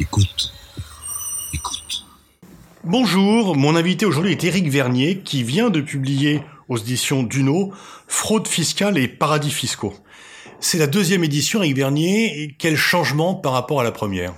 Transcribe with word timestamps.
Écoute. 0.00 0.50
Écoute. 1.52 2.06
Bonjour, 2.84 3.54
mon 3.54 3.76
invité 3.76 4.06
aujourd'hui 4.06 4.32
est 4.32 4.44
Éric 4.44 4.68
Vernier 4.68 5.18
qui 5.18 5.42
vient 5.42 5.68
de 5.68 5.82
publier 5.82 6.40
aux 6.70 6.78
éditions 6.78 7.22
Duno 7.22 7.74
Fraude 8.08 8.48
fiscale 8.48 8.96
et 8.96 9.08
paradis 9.08 9.50
fiscaux. 9.50 9.92
C'est 10.58 10.78
la 10.78 10.86
deuxième 10.86 11.22
édition, 11.22 11.62
Éric 11.62 11.76
Vernier. 11.76 12.56
Quel 12.58 12.76
changement 12.76 13.34
par 13.34 13.52
rapport 13.52 13.82
à 13.82 13.84
la 13.84 13.92
première? 13.92 14.32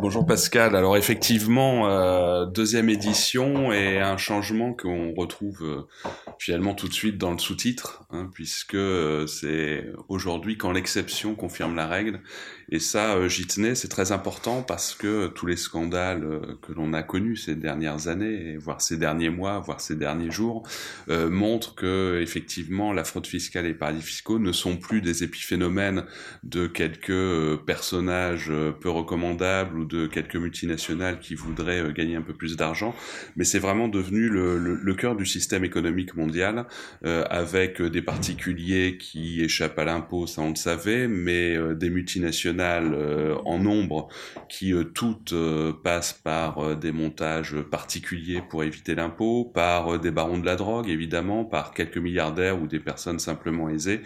Bonjour 0.00 0.24
Pascal. 0.24 0.74
Alors 0.76 0.96
effectivement, 0.96 1.86
euh, 1.90 2.46
deuxième 2.46 2.88
édition 2.88 3.70
et 3.70 3.98
un 3.98 4.16
changement 4.16 4.72
qu'on 4.72 5.12
retrouve 5.12 5.62
euh, 5.62 6.10
finalement 6.38 6.72
tout 6.72 6.88
de 6.88 6.94
suite 6.94 7.18
dans 7.18 7.32
le 7.32 7.38
sous-titre, 7.38 8.04
hein, 8.08 8.30
puisque 8.32 8.76
euh, 8.76 9.26
c'est 9.26 9.84
aujourd'hui 10.08 10.56
quand 10.56 10.72
l'exception 10.72 11.34
confirme 11.34 11.76
la 11.76 11.86
règle. 11.86 12.22
Et 12.70 12.78
ça, 12.78 13.16
euh, 13.16 13.28
j'y 13.28 13.46
tenais, 13.46 13.74
c'est 13.74 13.88
très 13.88 14.12
important 14.12 14.62
parce 14.62 14.94
que 14.94 15.28
tous 15.28 15.46
les 15.46 15.56
scandales 15.56 16.24
euh, 16.24 16.40
que 16.62 16.72
l'on 16.72 16.92
a 16.92 17.02
connus 17.02 17.36
ces 17.36 17.54
dernières 17.54 18.08
années, 18.08 18.56
voire 18.56 18.80
ces 18.80 18.96
derniers 18.96 19.30
mois, 19.30 19.58
voire 19.58 19.80
ces 19.80 19.96
derniers 19.96 20.30
jours, 20.30 20.62
montrent 21.08 21.74
que 21.74 22.20
effectivement 22.22 22.92
la 22.92 23.04
fraude 23.04 23.26
fiscale 23.26 23.64
et 23.64 23.68
les 23.68 23.74
paradis 23.74 24.02
fiscaux 24.02 24.38
ne 24.38 24.52
sont 24.52 24.76
plus 24.76 25.00
des 25.00 25.24
épiphénomènes 25.24 26.04
de 26.44 26.66
quelques 26.66 27.56
personnages 27.64 28.52
peu 28.80 28.90
recommandables 28.90 29.78
ou 29.78 29.84
de 29.84 30.06
quelques 30.06 30.36
multinationales 30.36 31.18
qui 31.18 31.34
voudraient 31.34 31.92
gagner 31.92 32.16
un 32.16 32.22
peu 32.22 32.32
plus 32.32 32.56
d'argent, 32.56 32.94
mais 33.36 33.44
c'est 33.44 33.58
vraiment 33.58 33.88
devenu 33.88 34.28
le, 34.28 34.94
cœur 34.94 35.16
du 35.16 35.24
système 35.24 35.64
économique 35.64 36.14
mondial 36.14 36.66
euh, 37.04 37.24
avec 37.30 37.80
des 37.80 38.02
particuliers 38.02 38.98
qui 38.98 39.42
échappent 39.42 39.78
à 39.78 39.84
l'impôt, 39.84 40.26
ça 40.26 40.42
on 40.42 40.50
le 40.50 40.56
savait, 40.56 41.08
mais 41.08 41.56
euh, 41.56 41.74
des 41.74 41.88
multinationales 41.88 42.59
euh, 42.60 43.36
en 43.44 43.58
nombre 43.58 44.08
qui 44.48 44.72
toutes 44.94 45.34
passent 45.82 46.12
par 46.12 46.76
des 46.76 46.92
montages 46.92 47.56
particuliers 47.70 48.42
pour 48.48 48.64
éviter 48.64 48.94
l'impôt, 48.94 49.44
par 49.44 49.98
des 49.98 50.10
barons 50.10 50.38
de 50.38 50.46
la 50.46 50.56
drogue 50.56 50.88
évidemment, 50.88 51.44
par 51.44 51.72
quelques 51.72 51.98
milliardaires 51.98 52.60
ou 52.60 52.66
des 52.66 52.80
personnes 52.80 53.18
simplement 53.18 53.68
aisées 53.68 54.02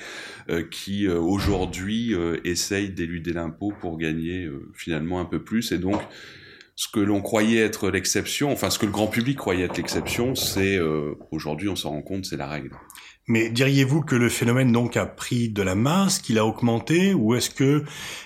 qui 0.71 1.09
aujourd'hui 1.09 2.15
essayent 2.45 2.91
d'éluder 2.91 3.33
l'impôt 3.33 3.73
pour 3.81 3.99
gagner 3.99 4.49
finalement 4.75 5.21
un 5.21 5.25
peu 5.25 5.43
plus 5.43 5.73
et 5.73 5.79
donc 5.79 6.01
ce 6.77 6.89
que 6.89 7.01
l'on 7.01 7.21
croyait 7.21 7.61
être 7.61 7.91
l'exception, 7.91 8.51
enfin 8.51 8.71
ce 8.71 8.79
que 8.79 8.87
le 8.87 8.93
grand 8.93 9.07
public 9.07 9.39
croyait 9.39 9.65
être 9.65 9.77
l'exception, 9.77 10.35
c'est 10.35 10.77
euh, 10.77 11.15
aujourd'hui 11.31 11.69
on 11.69 11.77
s'en 11.77 11.91
rend 11.91 12.03
compte, 12.03 12.25
c'est 12.25 12.37
la 12.37 12.49
règle. 12.49 12.71
Mais 13.27 13.49
diriez-vous 13.49 14.03
que 14.03 14.15
le 14.15 14.29
phénomène 14.29 14.71
donc 14.71 14.99
a 14.99 15.07
pris 15.07 15.49
de 15.49 15.63
la 15.63 15.75
masse, 15.75 16.19
qu'il 16.19 16.39
a 16.39 16.45
augmenté, 16.45 17.15
ou 17.15 17.35
est-ce 17.35 17.49
que 17.49 17.85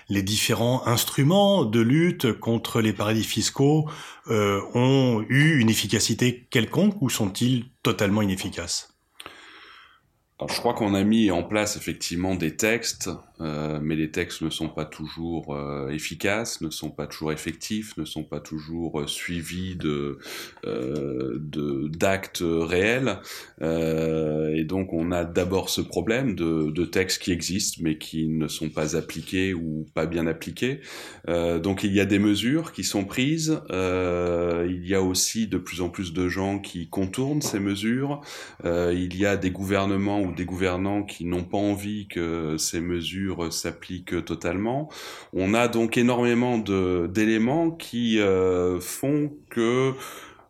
les 0.09 0.23
différents 0.23 0.87
instruments 0.87 1.65
de 1.65 1.81
lutte 1.81 2.33
contre 2.33 2.81
les 2.81 2.93
paradis 2.93 3.23
fiscaux 3.23 3.89
euh, 4.29 4.61
ont 4.75 5.25
eu 5.29 5.61
une 5.61 5.71
efficacité 5.71 6.49
quelconque 6.51 7.01
ou 7.01 7.11
sont-ils 7.11 7.67
totalement 7.83 8.23
inefficaces? 8.23 8.99
Je 10.49 10.59
crois 10.59 10.75
qu'on 10.75 10.95
a 10.95 11.03
mis 11.05 11.31
en 11.31 11.43
place 11.43 11.77
effectivement 11.77 12.35
des 12.35 12.57
textes 12.57 13.11
euh, 13.41 13.79
mais 13.81 13.95
les 13.95 14.11
textes 14.11 14.43
ne 14.43 14.51
sont 14.51 14.69
pas 14.69 14.85
toujours 14.85 15.55
euh, 15.55 15.91
efficaces, 15.91 16.61
ne 16.61 16.71
sont 16.71 16.91
pas 16.91 17.07
toujours 17.07 17.33
effectifs, 17.33 17.97
ne 17.97 18.05
sont 18.05 18.25
pas 18.25 18.41
toujours 18.41 19.01
euh, 19.01 19.07
suivis 19.07 19.77
de 19.77 20.19
d'actes 21.89 22.43
réels. 22.43 23.19
et 23.61 24.65
donc 24.65 24.93
on 24.93 25.13
a 25.13 25.25
d'abord 25.25 25.71
ce 25.71 25.81
problème 25.81 26.35
de, 26.35 26.71
de, 26.71 26.85
textes 26.85 27.23
qui 27.23 27.33
existent 27.33 27.81
mais 27.83 27.99
qui 27.99 28.29
ne 28.29 28.49
sont 28.49 28.69
pas 28.69 28.97
appliqués 28.97 29.55
ou 29.55 29.87
pas 29.95 30.07
bien 30.07 30.27
appliqués. 30.27 30.81
donc 31.27 31.85
il 31.85 31.93
y 31.95 32.01
a 32.01 32.05
des 32.05 32.19
mesures 32.19 32.73
qui 32.73 32.85
sont 32.85 33.05
prises. 33.05 33.61
il 33.71 34.87
y 34.87 34.95
a 34.95 35.03
aussi 35.03 35.47
de 35.47 35.59
plus 35.59 35.81
en 35.81 35.89
plus 35.89 36.13
de 36.13 36.29
gens 36.29 36.59
qui 36.59 36.89
contournent 36.89 37.43
ces 37.43 37.61
mesures. 37.61 38.21
il 38.65 39.17
y 39.17 39.27
a 39.27 39.37
des 39.37 39.51
gouvernements 39.51 40.21
ou 40.21 40.33
des 40.33 40.45
gouvernants 40.45 41.03
qui 41.03 41.25
n'ont 41.25 41.45
pas 41.45 41.59
envie 41.59 42.09
que 42.09 42.57
ces 42.59 42.81
mesures 42.81 43.28
s'applique 43.51 44.25
totalement. 44.25 44.89
On 45.33 45.55
a 45.55 45.69
donc 45.69 45.97
énormément 45.97 46.59
d'éléments 46.59 47.71
qui 47.71 48.21
euh, 48.21 48.81
font 48.81 49.33
que 49.51 49.93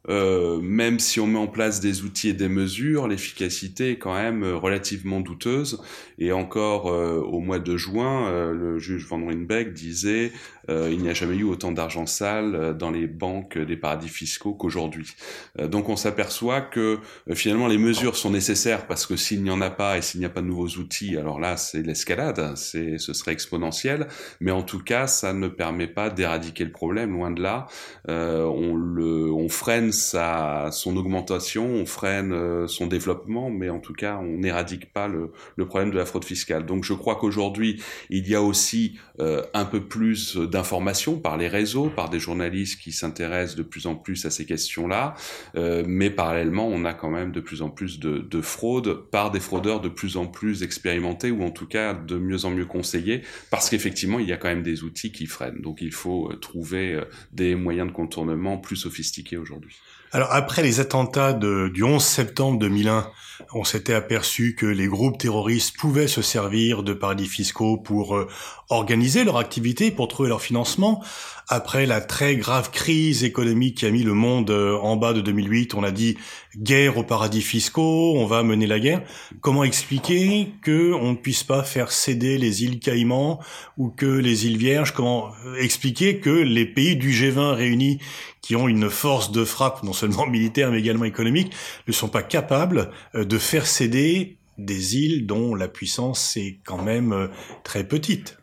euh, 0.09 0.59
même 0.62 0.99
si 0.99 1.21
on 1.21 1.27
met 1.27 1.39
en 1.39 1.49
place 1.49 1.81
des 1.81 2.03
outils 2.03 2.31
et 2.31 2.33
des 2.33 2.49
mesures, 2.49 3.09
l'efficacité 3.09 3.91
est 3.91 3.99
quand 3.99 4.15
même 4.15 4.43
relativement 4.43 5.21
douteuse. 5.21 5.83
Et 6.19 6.33
encore 6.33 6.91
euh, 6.91 7.21
au 7.21 7.41
mois 7.41 7.59
de 7.59 7.77
juin, 7.77 8.53
le 8.53 8.78
juge 8.78 9.06
Van 9.06 9.25
Rynbeck 9.27 9.75
disait 9.75 10.33
euh, 10.69 10.91
il 10.93 11.01
n'y 11.01 11.09
a 11.09 11.15
jamais 11.15 11.37
eu 11.37 11.45
autant 11.45 11.73
d'argent 11.73 12.06
sale 12.06 12.55
euh, 12.55 12.73
dans 12.73 12.91
les 12.91 13.06
banques 13.06 13.59
des 13.59 13.77
paradis 13.77 14.09
fiscaux 14.09 14.53
qu'aujourd'hui. 14.53 15.15
Euh, 15.59 15.69
donc 15.69 15.89
on 15.89 15.97
s'aperçoit 15.97 16.61
que 16.61 16.99
finalement 17.33 17.67
les 17.67 17.79
mesures 17.79 18.17
sont 18.17 18.31
nécessaires 18.31 18.87
parce 18.87 19.07
que 19.07 19.17
s'il 19.17 19.43
n'y 19.43 19.51
en 19.51 19.61
a 19.61 19.71
pas 19.71 19.99
et 19.99 20.03
s'il 20.03 20.21
n'y 20.21 20.27
a 20.27 20.31
pas 20.31 20.43
de 20.43 20.47
nouveaux 20.47 20.69
outils, 20.78 21.17
alors 21.17 21.41
là 21.41 21.57
c'est 21.57 21.83
l'escalade, 21.83 22.57
c'est 22.57 22.99
ce 22.99 23.12
serait 23.12 23.33
exponentiel. 23.33 24.09
Mais 24.41 24.51
en 24.51 24.62
tout 24.62 24.83
cas, 24.83 25.07
ça 25.07 25.33
ne 25.33 25.49
permet 25.49 25.87
pas 25.87 26.11
d'éradiquer 26.11 26.65
le 26.65 26.73
problème, 26.73 27.12
loin 27.12 27.31
de 27.31 27.43
là. 27.43 27.67
on 28.09 28.75
le, 28.75 29.33
on 29.33 29.49
freine 29.49 29.93
sa 29.93 30.71
son 30.73 30.97
augmentation, 30.97 31.67
on 31.67 31.87
freine 31.87 32.67
son 32.69 32.87
développement, 32.87 33.51
mais 33.51 33.71
en 33.71 33.81
tout 33.81 33.95
cas 33.95 34.19
on 34.19 34.39
n'éradique 34.39 34.93
pas 34.93 35.09
le, 35.09 35.33
le 35.57 35.67
problème 35.67 35.91
de 35.91 35.97
la 35.97 36.05
fraude 36.05 36.25
fiscale. 36.25 36.67
Donc 36.67 36.84
je 36.84 36.93
crois 36.93 37.17
qu'aujourd'hui 37.17 37.83
il 38.11 38.28
y 38.28 38.34
a 38.34 38.43
aussi 38.43 38.99
un 39.19 39.65
peu 39.65 39.81
plus 39.81 40.37
d 40.37 40.58
d'information 40.59 41.21
par 41.21 41.37
les 41.37 41.47
réseaux, 41.47 41.89
par 41.89 42.11
des 42.11 42.19
journalistes 42.19 42.81
qui 42.81 42.91
s'intéressent 42.91 43.57
de 43.57 43.63
plus 43.63 43.87
en 43.87 43.95
plus 43.95 44.27
à 44.27 44.31
ces 44.31 44.45
questions-là, 44.45 45.15
euh, 45.55 45.85
mais 45.87 46.11
parallèlement, 46.11 46.67
on 46.67 46.85
a 46.85 46.95
quand 46.95 47.11
même 47.11 47.31
de 47.31 47.41
plus 47.41 47.63
en 47.63 47.71
plus 47.71 48.01
de, 48.01 48.19
de 48.19 48.41
fraudes 48.41 49.09
par 49.13 49.31
des 49.31 49.39
fraudeurs 49.39 49.81
de 49.81 49.89
plus 49.89 50.17
en 50.17 50.27
plus 50.27 50.65
expérimentés 50.65 51.31
ou 51.31 51.45
en 51.45 51.53
tout 51.53 51.69
cas 51.69 51.95
de 51.95 52.19
mieux 52.19 52.45
en 52.45 52.51
mieux 52.51 52.67
conseillés, 52.67 53.23
parce 53.53 53.71
qu'effectivement, 53.71 54.19
il 54.19 54.27
y 54.27 54.33
a 54.33 54.37
quand 54.37 54.49
même 54.49 54.65
des 54.65 54.83
outils 54.83 55.13
qui 55.13 55.27
freinent. 55.27 55.61
Donc 55.63 55.79
il 55.81 55.93
faut 55.93 56.29
euh, 56.29 56.35
trouver 56.35 56.95
euh, 56.95 57.05
des 57.31 57.55
moyens 57.55 57.87
de 57.87 57.93
contournement 57.93 58.59
plus 58.59 58.77
sophistiqués 58.77 59.37
aujourd'hui. 59.37 59.77
Alors 60.11 60.33
après 60.33 60.63
les 60.63 60.81
attentats 60.81 61.35
du 61.35 61.83
11 61.85 62.03
septembre 62.03 62.59
2001, 62.59 63.11
on 63.53 63.63
s'était 63.63 63.93
aperçu 63.93 64.55
que 64.55 64.65
les 64.65 64.87
groupes 64.87 65.19
terroristes 65.19 65.77
pouvaient 65.77 66.09
se 66.09 66.23
servir 66.23 66.83
de 66.83 66.95
paradis 66.95 67.27
fiscaux 67.27 67.77
pour 67.77 68.27
organiser 68.71 69.25
leur 69.25 69.39
activité, 69.39 69.91
pour 69.91 70.09
trouver 70.09 70.29
leur 70.29 70.43
financement. 70.43 71.03
Après 71.49 71.87
la 71.87 72.03
très 72.03 72.37
grave 72.37 72.71
crise 72.71 73.25
économique 73.25 73.79
qui 73.79 73.87
a 73.87 73.91
mis 73.91 74.03
le 74.03 74.12
monde 74.12 74.51
euh, 74.51 74.77
en 74.77 74.97
bas 74.97 75.15
de 75.15 75.23
2008, 75.23 75.75
on 75.75 75.83
a 75.83 75.91
dit 75.91 76.19
guerre 76.59 76.99
aux 76.99 77.03
paradis 77.03 77.41
fiscaux, 77.41 78.15
on 78.17 78.27
va 78.27 78.43
mener 78.43 78.67
la 78.67 78.78
guerre. 78.78 79.03
Comment 79.41 79.65
expliquer 79.65 80.53
que 80.61 80.93
on 80.93 81.12
ne 81.12 81.17
puisse 81.17 81.45
pas 81.45 81.62
faire 81.62 81.91
céder 81.91 82.37
les 82.37 82.65
îles 82.65 82.78
Caïmans 82.81 83.41
ou 83.78 83.89
que 83.89 84.05
les 84.05 84.47
îles 84.47 84.59
Vierges? 84.59 84.93
Comment 84.93 85.33
euh, 85.47 85.57
expliquer 85.57 86.19
que 86.19 86.28
les 86.28 86.67
pays 86.67 86.97
du 86.97 87.12
G20 87.12 87.55
réunis 87.55 87.99
qui 88.43 88.55
ont 88.55 88.69
une 88.69 88.91
force 88.91 89.33
de 89.33 89.47
frappe 89.47 89.83
non 89.83 89.95
seulement 89.95 90.27
militaire 90.31 90.71
mais 90.71 90.81
également 90.81 91.05
économique, 91.05 91.53
ne 91.87 91.93
sont 91.93 92.09
pas 92.09 92.23
capables 92.23 92.91
euh, 93.15 93.25
de 93.25 93.39
faire 93.39 93.67
céder 93.67 94.37
des 94.59 94.97
îles 94.97 95.27
dont 95.27 95.55
la 95.55 95.69
puissance 95.69 96.37
est 96.37 96.59
quand 96.65 96.83
même 96.83 97.31
très 97.62 97.84
petite? 97.84 98.39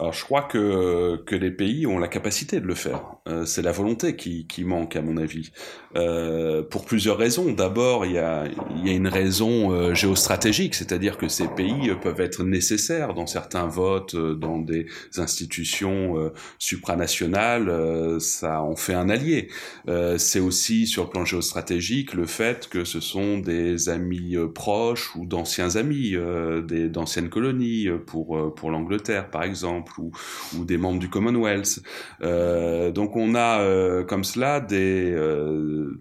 Alors 0.00 0.14
je 0.14 0.24
crois 0.24 0.42
que, 0.42 1.22
que 1.26 1.36
les 1.36 1.50
pays 1.50 1.86
ont 1.86 1.98
la 1.98 2.08
capacité 2.08 2.58
de 2.58 2.66
le 2.66 2.74
faire. 2.74 3.19
Euh, 3.28 3.44
c'est 3.44 3.62
la 3.62 3.72
volonté 3.72 4.16
qui, 4.16 4.46
qui 4.46 4.64
manque 4.64 4.96
à 4.96 5.02
mon 5.02 5.16
avis. 5.16 5.52
Euh, 5.96 6.62
pour 6.62 6.84
plusieurs 6.84 7.18
raisons. 7.18 7.52
D'abord, 7.52 8.06
il 8.06 8.12
y 8.12 8.18
a, 8.18 8.44
y 8.82 8.88
a 8.88 8.92
une 8.92 9.08
raison 9.08 9.72
euh, 9.72 9.94
géostratégique, 9.94 10.74
c'est-à-dire 10.74 11.18
que 11.18 11.28
ces 11.28 11.48
pays 11.48 11.92
peuvent 12.00 12.20
être 12.20 12.44
nécessaires 12.44 13.12
dans 13.12 13.26
certains 13.26 13.66
votes, 13.66 14.14
euh, 14.14 14.34
dans 14.34 14.58
des 14.58 14.86
institutions 15.16 16.16
euh, 16.16 16.32
supranationales. 16.58 18.20
ça 18.20 18.62
en 18.62 18.76
fait 18.76 18.94
un 18.94 19.08
allié. 19.08 19.48
c'est 20.16 20.40
aussi 20.40 20.86
sur 20.86 21.04
le 21.04 21.10
plan 21.10 21.24
géostratégique 21.24 22.14
le 22.14 22.26
fait 22.26 22.68
que 22.68 22.84
ce 22.84 23.00
sont 23.00 23.38
des 23.38 23.88
amis 23.88 24.36
proches 24.54 25.14
ou 25.16 25.26
d'anciens 25.26 25.76
amis, 25.76 26.14
des 26.66 26.88
d'anciennes 26.88 27.28
colonies 27.28 27.88
pour 28.06 28.54
pour 28.54 28.70
l'Angleterre 28.70 29.30
par 29.30 29.42
exemple 29.42 29.92
ou, 29.98 30.12
ou 30.56 30.64
des 30.64 30.76
membres 30.78 30.98
du 30.98 31.08
Commonwealth. 31.08 31.80
Euh, 32.22 32.90
donc 33.10 33.16
on 33.16 33.34
a 33.34 33.60
euh, 33.60 34.04
comme 34.04 34.22
cela 34.22 34.60
des, 34.60 35.10
euh, 35.10 35.98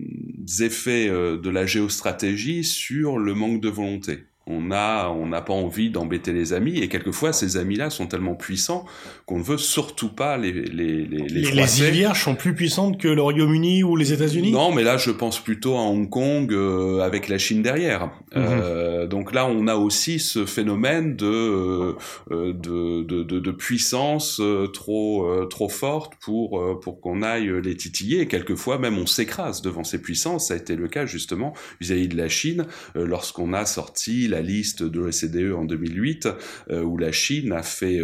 effets 0.60 1.10
de 1.10 1.50
la 1.50 1.66
géostratégie 1.66 2.64
sur 2.64 3.18
le 3.18 3.34
manque 3.34 3.62
de 3.62 3.70
volonté 3.70 4.29
On 4.51 4.72
a, 4.72 5.10
on 5.10 5.28
n'a 5.28 5.42
pas 5.42 5.54
envie 5.54 5.92
d'embêter 5.92 6.34
les 6.34 6.54
amis, 6.54 6.80
et 6.80 6.88
quelquefois 6.88 7.34
ces 7.34 7.57
amis-là 7.57 7.92
sont 7.92 8.07
tellement 8.07 8.34
puissants 8.34 8.84
qu'on 9.28 9.38
ne 9.38 9.44
veut 9.44 9.60
surtout 9.60 10.10
pas 10.10 10.38
les 10.38 10.51
les 10.51 11.06
les 11.06 11.28
les, 11.28 11.51
les 11.51 11.81
îles 11.81 11.92
Vierges 11.92 12.24
sont 12.24 12.36
plus 12.36 12.56
puissantes 12.56 13.00
que 13.00 13.07
le 13.07 13.22
Royaume-Uni 13.22 13.84
ou 13.84 13.96
les 13.96 14.12
États-Unis? 14.12 14.51
Non, 14.51 14.74
mais 14.74 14.84
là 14.84 14.98
je 14.98 15.12
pense 15.12 15.40
plutôt 15.40 15.75
à 15.75 15.81
Hong 15.81 16.10
Kong 16.10 16.51
euh, 16.51 17.01
avec 17.01 17.28
la 17.28 17.38
Chine 17.38 17.62
derrière. 17.62 18.06
Mhm. 18.06 18.12
euh, 18.36 19.07
donc 19.07 19.34
là 19.34 19.46
on 19.46 19.68
a 19.68 19.75
aussi 19.75 20.19
ce 20.19 20.48
phénomène 20.48 21.16
de 21.16 21.25
euh, 21.25 22.54
de, 22.54 23.04
de, 23.04 23.24
de, 23.24 23.40
de, 23.40 23.52
puissance 23.52 24.42
trop 24.74 25.45
trop 25.50 25.69
forte 25.69 26.13
pour 26.22 26.80
pour 26.80 27.02
qu'on 27.02 27.22
aille 27.22 27.52
les 27.63 27.75
titiller. 27.75 28.22
Et 28.22 28.28
quelquefois 28.28 28.80
même 28.80 28.98
on 28.98 29.06
s'écrase 29.06 29.62
devant 29.62 29.84
ces 29.84 30.02
puissances. 30.02 30.48
Ça 30.48 30.56
a 30.56 30.57
été 30.57 30.75
le 30.75 30.88
cas 30.88 31.06
justement 31.06 31.54
vis-à-vis 31.80 32.07
de 32.07 32.18
la 32.18 32.30
Chine 32.30 32.66
lorsqu'on 32.95 33.54
a 33.54 33.66
sorti 33.66 34.28
la 34.28 34.39
liste 34.42 34.84
de 34.84 35.00
l'OCDE 35.00 35.54
en 35.54 35.66
2008 35.66 36.28
où 36.72 36.98
la 36.98 37.12
Chine 37.12 37.52
a 37.52 37.64
fait 37.64 38.00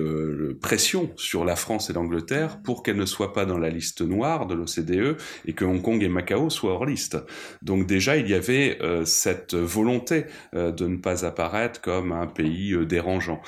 pression 0.61 1.11
sur 1.15 1.45
la 1.45 1.55
France 1.55 1.89
et 1.89 1.93
l'Angleterre 1.93 2.59
pour 2.63 2.83
qu'elle 2.83 2.97
ne 2.97 3.05
soit 3.05 3.33
pas 3.33 3.45
dans 3.45 3.57
la 3.57 3.69
liste 3.69 4.01
noire 4.01 4.47
de 4.47 4.55
l'OCDE 4.55 5.17
et 5.45 5.53
que 5.53 5.65
Hong 5.65 5.81
Kong 5.81 6.01
et 6.03 6.09
Macao 6.09 6.49
soient 6.49 6.73
hors 6.73 6.85
liste. 6.85 7.17
Donc 7.61 7.87
déjà, 7.87 8.17
il 8.17 8.29
y 8.29 8.33
avait 8.33 8.77
euh, 8.81 9.05
cette 9.05 9.55
volonté 9.55 10.25
euh, 10.53 10.71
de 10.71 10.87
ne 10.87 10.97
pas 10.97 11.25
apparaître 11.25 11.81
comme 11.81 12.11
un 12.11 12.27
pays 12.27 12.73
euh, 12.73 12.85
dérangeant. 12.85 13.41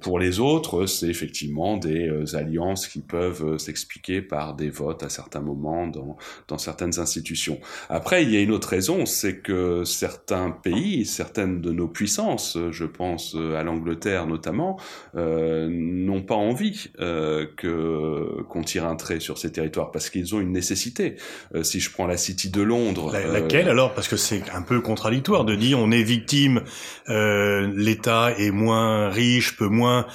pour 0.00 0.18
les 0.18 0.40
autres, 0.40 0.86
c'est 0.86 1.08
effectivement 1.08 1.76
des 1.76 2.34
alliances 2.34 2.86
qui 2.86 3.00
peuvent 3.00 3.58
s'expliquer 3.58 4.22
par 4.22 4.54
des 4.54 4.70
votes 4.70 5.02
à 5.02 5.08
certains 5.08 5.40
moments 5.40 5.86
dans 5.86 6.58
certaines 6.58 6.98
institutions. 6.98 7.60
Après, 7.88 8.22
il 8.22 8.30
y 8.30 8.36
a 8.36 8.40
une 8.40 8.52
autre 8.52 8.68
raison, 8.68 9.06
c'est 9.06 9.38
que 9.38 9.84
certains 9.84 10.50
pays, 10.50 11.04
certaines 11.04 11.59
de 11.60 11.72
nos 11.72 11.88
puissances, 11.88 12.58
je 12.70 12.84
pense 12.84 13.36
à 13.56 13.62
l'Angleterre 13.62 14.26
notamment, 14.26 14.78
n'ont 15.14 16.22
pas 16.22 16.34
envie 16.34 16.90
que 16.98 18.42
qu'on 18.48 18.62
tire 18.62 18.86
un 18.86 18.96
trait 18.96 19.20
sur 19.20 19.38
ces 19.38 19.52
territoires 19.52 19.90
parce 19.90 20.10
qu'ils 20.10 20.34
ont 20.34 20.40
une 20.40 20.52
nécessité. 20.52 21.16
Euh, 21.54 21.62
si 21.62 21.80
je 21.80 21.90
prends 21.90 22.06
la 22.06 22.16
City 22.16 22.50
de 22.50 22.62
Londres, 22.62 23.12
la, 23.12 23.26
laquelle 23.26 23.68
euh, 23.68 23.72
alors? 23.72 23.94
Parce 23.94 24.08
que 24.08 24.16
c'est 24.16 24.42
un 24.52 24.62
peu 24.62 24.80
contradictoire 24.80 25.44
de 25.44 25.54
dire 25.54 25.78
on 25.78 25.90
est 25.90 26.02
victime, 26.02 26.62
euh, 27.08 27.70
l'État 27.74 28.32
est 28.38 28.50
moins 28.50 29.08
riche, 29.08 29.56
peut 29.56 29.68
moins 29.68 30.06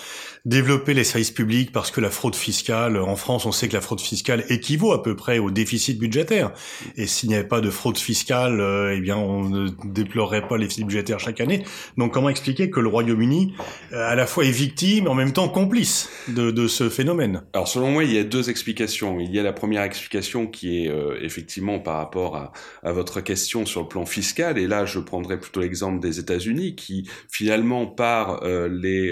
développer 0.45 0.93
les 0.93 1.03
services 1.03 1.31
publics 1.31 1.71
parce 1.71 1.89
que 1.89 1.99
la 1.99 2.11
fraude 2.11 2.35
fiscale, 2.35 2.97
en 2.97 3.15
France, 3.15 3.45
on 3.45 3.51
sait 3.51 3.67
que 3.67 3.73
la 3.73 3.81
fraude 3.81 3.99
fiscale 3.99 4.45
équivaut 4.49 4.91
à 4.91 5.01
peu 5.01 5.15
près 5.15 5.39
au 5.39 5.49
déficit 5.49 5.97
budgétaire. 5.97 6.51
Et 6.95 7.07
s'il 7.07 7.29
n'y 7.29 7.35
avait 7.35 7.47
pas 7.47 7.61
de 7.61 7.71
fraude 7.71 7.97
fiscale, 7.97 8.61
euh, 8.61 8.95
eh 8.95 9.01
bien, 9.01 9.17
on 9.17 9.49
ne 9.49 9.69
déplorerait 9.85 10.47
pas 10.47 10.57
les 10.57 10.65
déficits 10.65 10.83
budgétaires 10.83 11.19
chaque 11.19 11.41
année. 11.41 11.63
Donc, 11.97 12.13
comment 12.13 12.29
expliquer 12.29 12.69
que 12.69 12.79
le 12.79 12.87
Royaume-Uni, 12.87 13.55
euh, 13.91 14.07
à 14.07 14.15
la 14.15 14.27
fois 14.27 14.45
est 14.45 14.51
victime, 14.51 15.07
en 15.07 15.15
même 15.15 15.33
temps 15.33 15.49
complice 15.49 16.09
de, 16.27 16.51
de, 16.51 16.67
ce 16.67 16.89
phénomène? 16.89 17.41
Alors, 17.53 17.67
selon 17.67 17.89
moi, 17.89 18.03
il 18.03 18.13
y 18.13 18.19
a 18.19 18.23
deux 18.23 18.49
explications. 18.49 19.19
Il 19.19 19.33
y 19.33 19.39
a 19.39 19.43
la 19.43 19.53
première 19.53 19.81
explication 19.81 20.45
qui 20.45 20.85
est 20.85 20.89
euh, 20.89 21.17
effectivement 21.21 21.79
par 21.79 21.97
rapport 21.97 22.35
à, 22.35 22.53
à 22.83 22.91
votre 22.91 23.19
question 23.21 23.65
sur 23.65 23.81
le 23.81 23.87
plan 23.87 24.05
fiscal. 24.05 24.59
Et 24.59 24.67
là, 24.67 24.85
je 24.85 24.99
prendrais 24.99 25.39
plutôt 25.39 25.61
l'exemple 25.61 25.99
des 25.99 26.19
États-Unis 26.19 26.75
qui, 26.75 27.09
finalement, 27.29 27.87
par 27.87 28.43
les 28.45 29.11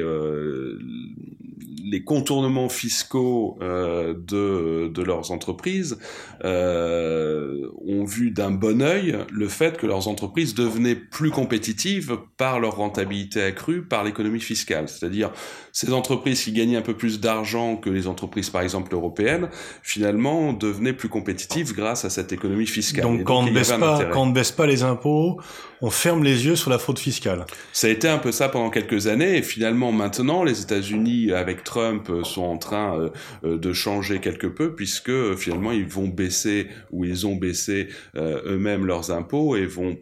les 1.93 2.03
contournements 2.03 2.69
fiscaux 2.69 3.57
euh, 3.61 4.13
de, 4.15 4.87
de 4.87 5.03
leurs 5.03 5.31
entreprises 5.31 5.99
euh, 6.43 7.67
ont 7.85 8.03
vu 8.03 8.31
d'un 8.31 8.51
bon 8.51 8.81
œil 8.81 9.17
le 9.31 9.47
fait 9.47 9.77
que 9.77 9.85
leurs 9.85 10.07
entreprises 10.07 10.55
devenaient 10.55 10.95
plus 10.95 11.29
compétitives 11.29 12.17
par 12.37 12.59
leur 12.59 12.77
rentabilité 12.77 13.43
accrue 13.43 13.83
par 13.83 14.03
l'économie 14.03 14.39
fiscale. 14.39 14.89
C'est-à-dire 14.89 15.31
ces 15.71 15.93
entreprises 15.93 16.43
qui 16.43 16.51
gagnaient 16.51 16.77
un 16.77 16.81
peu 16.81 16.95
plus 16.95 17.19
d'argent 17.19 17.75
que 17.75 17.89
les 17.89 18.07
entreprises 18.07 18.49
par 18.49 18.61
exemple 18.61 18.93
européennes, 18.93 19.49
finalement 19.81 20.53
devenaient 20.53 20.93
plus 20.93 21.09
compétitives 21.09 21.73
grâce 21.75 22.05
à 22.05 22.09
cette 22.09 22.31
économie 22.31 22.67
fiscale. 22.67 23.03
Donc, 23.03 23.23
quand, 23.23 23.39
on 23.39 23.43
ne 23.43 23.51
baisse 23.51 23.71
pas, 23.71 24.05
quand 24.05 24.23
on 24.23 24.27
ne 24.27 24.33
baisse 24.33 24.51
pas 24.51 24.65
les 24.65 24.83
impôts, 24.83 25.39
on 25.81 25.89
ferme 25.89 26.23
les 26.23 26.45
yeux 26.45 26.55
sur 26.55 26.69
la 26.69 26.79
fraude 26.79 26.97
fiscale. 26.97 27.45
Ça 27.73 27.87
a 27.87 27.89
été 27.89 28.07
un 28.07 28.17
peu 28.17 28.31
ça 28.31 28.47
pendant 28.47 28.69
quelques 28.69 29.07
années 29.07 29.37
et 29.37 29.41
finalement 29.41 29.91
maintenant 29.91 30.43
les 30.43 30.61
États-Unis 30.61 31.12
avec 31.33 31.63
Trump 31.63 32.10
sont 32.24 32.44
en 32.44 32.57
train 32.57 32.98
euh, 32.98 33.10
euh, 33.44 33.57
de 33.57 33.74
changer 33.74 34.19
quelque 34.19 34.48
peu 34.48 34.74
puisque 34.74 35.10
euh, 35.10 35.36
finalement 35.36 35.71
ils 35.71 35.88
vont 35.88 36.07
baisser 36.07 36.68
ou 36.92 37.06
ils 37.06 37.25
ont 37.27 37.36
baissé 37.36 37.88
eux-mêmes 38.15 38.86
leurs 38.86 39.12
impôts 39.12 39.56
et 39.56 39.65
vont 39.65 39.98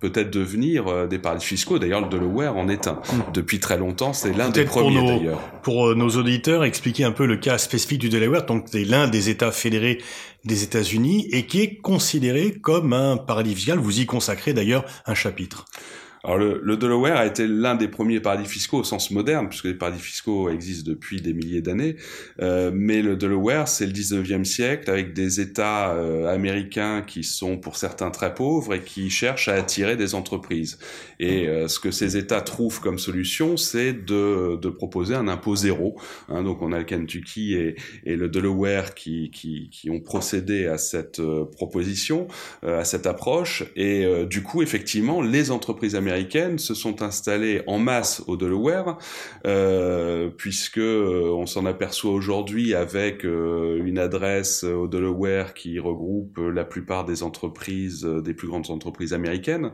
peut-être 0.00 0.30
devenir 0.30 1.08
des 1.08 1.18
paradis 1.18 1.44
fiscaux. 1.44 1.78
D'ailleurs, 1.78 2.02
le 2.02 2.08
Delaware 2.08 2.56
en 2.56 2.68
est 2.68 2.86
un. 2.86 2.92
Hmm. 2.92 3.32
Depuis 3.32 3.60
très 3.60 3.78
longtemps, 3.78 4.12
c'est 4.12 4.32
l'un 4.32 4.50
des 4.50 4.64
premiers 4.64 5.04
d'ailleurs. 5.06 5.40
Pour 5.62 5.96
nos 5.96 6.10
auditeurs, 6.10 6.64
expliquer 6.64 7.04
un 7.04 7.12
peu 7.12 7.26
le 7.26 7.36
cas 7.36 7.56
spécifique 7.58 8.00
du 8.00 8.08
Delaware. 8.08 8.44
Donc, 8.44 8.66
c'est 8.70 8.84
l'un 8.84 9.08
des 9.08 9.30
États 9.30 9.52
fédérés 9.52 9.98
des 10.44 10.62
États-Unis 10.62 11.28
et 11.32 11.46
qui 11.46 11.62
est 11.62 11.76
considéré 11.76 12.52
comme 12.52 12.92
un 12.92 13.16
paradis 13.16 13.54
fiscal. 13.54 13.78
Vous 13.78 14.00
y 14.00 14.06
consacrez 14.06 14.52
d'ailleurs 14.52 14.84
un 15.06 15.14
chapitre. 15.14 15.64
Alors 16.26 16.38
le, 16.38 16.60
le, 16.60 16.76
Delaware 16.76 17.18
a 17.18 17.24
été 17.24 17.46
l'un 17.46 17.76
des 17.76 17.86
premiers 17.86 18.18
paradis 18.18 18.48
fiscaux 18.48 18.78
au 18.78 18.84
sens 18.84 19.12
moderne, 19.12 19.48
puisque 19.48 19.66
les 19.66 19.74
paradis 19.74 20.00
fiscaux 20.00 20.50
existent 20.50 20.90
depuis 20.90 21.20
des 21.20 21.32
milliers 21.32 21.62
d'années. 21.62 21.94
Euh, 22.42 22.72
mais 22.74 23.00
le 23.00 23.14
Delaware, 23.14 23.68
c'est 23.68 23.86
le 23.86 23.92
19e 23.92 24.42
siècle, 24.42 24.90
avec 24.90 25.12
des 25.12 25.40
États 25.40 25.94
euh, 25.94 26.26
américains 26.26 27.02
qui 27.06 27.22
sont 27.22 27.58
pour 27.58 27.76
certains 27.76 28.10
très 28.10 28.34
pauvres 28.34 28.74
et 28.74 28.80
qui 28.80 29.08
cherchent 29.08 29.46
à 29.46 29.54
attirer 29.54 29.94
des 29.94 30.16
entreprises. 30.16 30.80
Et 31.20 31.46
euh, 31.46 31.68
ce 31.68 31.78
que 31.78 31.92
ces 31.92 32.16
États 32.16 32.40
trouvent 32.40 32.80
comme 32.80 32.98
solution, 32.98 33.56
c'est 33.56 33.92
de, 33.92 34.56
de, 34.56 34.68
proposer 34.68 35.14
un 35.14 35.28
impôt 35.28 35.54
zéro. 35.54 35.96
Hein, 36.28 36.42
donc 36.42 36.60
on 36.60 36.72
a 36.72 36.78
le 36.78 36.84
Kentucky 36.84 37.54
et, 37.54 37.76
et 38.04 38.16
le 38.16 38.28
Delaware 38.28 38.94
qui, 38.94 39.30
qui, 39.30 39.70
qui, 39.70 39.90
ont 39.90 40.00
procédé 40.00 40.66
à 40.66 40.76
cette 40.76 41.20
euh, 41.20 41.44
proposition, 41.44 42.26
euh, 42.64 42.80
à 42.80 42.84
cette 42.84 43.06
approche. 43.06 43.62
Et 43.76 44.06
du 44.28 44.42
coup, 44.42 44.62
effectivement, 44.62 45.22
les 45.22 45.50
entreprises 45.50 45.94
américaines 45.94 46.15
américaines 46.16 46.58
se 46.58 46.74
sont 46.74 47.02
installées 47.02 47.62
en 47.66 47.78
masse 47.78 48.22
au 48.26 48.36
Delaware, 48.36 48.96
euh, 49.46 50.30
puisque 50.34 50.78
euh, 50.78 51.30
on 51.30 51.44
s'en 51.44 51.66
aperçoit 51.66 52.12
aujourd'hui 52.12 52.74
avec 52.74 53.24
euh, 53.24 53.82
une 53.84 53.98
adresse 53.98 54.64
au 54.64 54.88
Delaware 54.88 55.52
qui 55.52 55.78
regroupe 55.78 56.38
la 56.38 56.64
plupart 56.64 57.04
des 57.04 57.22
entreprises, 57.22 58.04
des 58.04 58.32
plus 58.32 58.48
grandes 58.48 58.70
entreprises 58.70 59.12
américaines. 59.12 59.72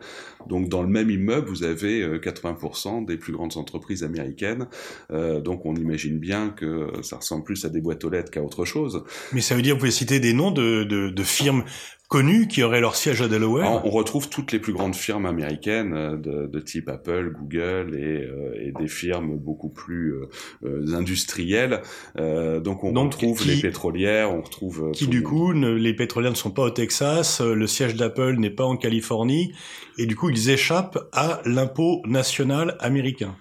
Donc 0.49 0.69
dans 0.69 0.83
le 0.83 0.89
même 0.89 1.11
immeuble, 1.11 1.49
vous 1.49 1.62
avez 1.62 2.19
80% 2.19 3.05
des 3.05 3.17
plus 3.17 3.33
grandes 3.33 3.56
entreprises 3.56 4.03
américaines. 4.03 4.67
donc 5.11 5.65
on 5.65 5.75
imagine 5.75 6.19
bien 6.19 6.50
que 6.50 6.88
ça 7.03 7.17
ressemble 7.17 7.45
plus 7.45 7.65
à 7.65 7.69
des 7.69 7.81
boîtes 7.81 8.05
aux 8.05 8.11
lettres 8.11 8.31
qu'à 8.31 8.43
autre 8.43 8.65
chose. 8.65 9.05
Mais 9.33 9.41
ça 9.41 9.55
veut 9.55 9.62
dire, 9.62 9.75
vous 9.75 9.81
pouvez 9.81 9.93
citer 9.93 10.19
des 10.19 10.33
noms 10.33 10.50
de, 10.50 10.85
de 10.85 11.23
firmes 11.23 11.65
connus 12.12 12.47
qui 12.47 12.62
auraient 12.62 12.82
leur 12.82 12.94
siège 12.94 13.23
à 13.23 13.29
Delaware 13.29 13.82
On 13.87 13.88
retrouve 13.88 14.29
toutes 14.29 14.53
les 14.53 14.59
plus 14.59 14.75
grandes 14.75 14.94
firmes 14.94 15.25
américaines 15.25 15.94
euh, 15.94 16.16
de, 16.19 16.47
de 16.47 16.61
type 16.61 16.90
Apple, 16.90 17.33
Google 17.33 17.97
et, 17.97 18.26
euh, 18.26 18.69
et, 18.69 18.73
des 18.78 18.87
firmes 18.87 19.38
beaucoup 19.38 19.71
plus 19.71 20.16
euh, 20.62 20.95
industrielles. 20.95 21.81
donc 22.16 22.85
on 22.85 22.92
retrouve 22.92 23.47
les 23.47 23.62
pétrolières, 23.62 24.31
on 24.31 24.42
retrouve... 24.42 24.90
Qui 24.92 25.07
du 25.07 25.23
coup, 25.23 25.52
les 25.52 25.95
pétrolières 25.95 26.33
ne 26.33 26.37
sont 26.37 26.50
pas 26.50 26.64
au 26.64 26.71
Texas, 26.71 27.40
le 27.40 27.66
siège 27.66 27.95
d'Apple 27.95 28.37
n'est 28.37 28.50
pas 28.50 28.64
en 28.64 28.76
Californie, 28.76 29.52
et 29.97 30.04
du 30.04 30.14
coup 30.14 30.28
ils 30.28 30.50
échappent 30.50 30.99
à 31.12 31.40
l'impôt 31.47 32.02
national 32.04 32.76
américain. 32.81 33.35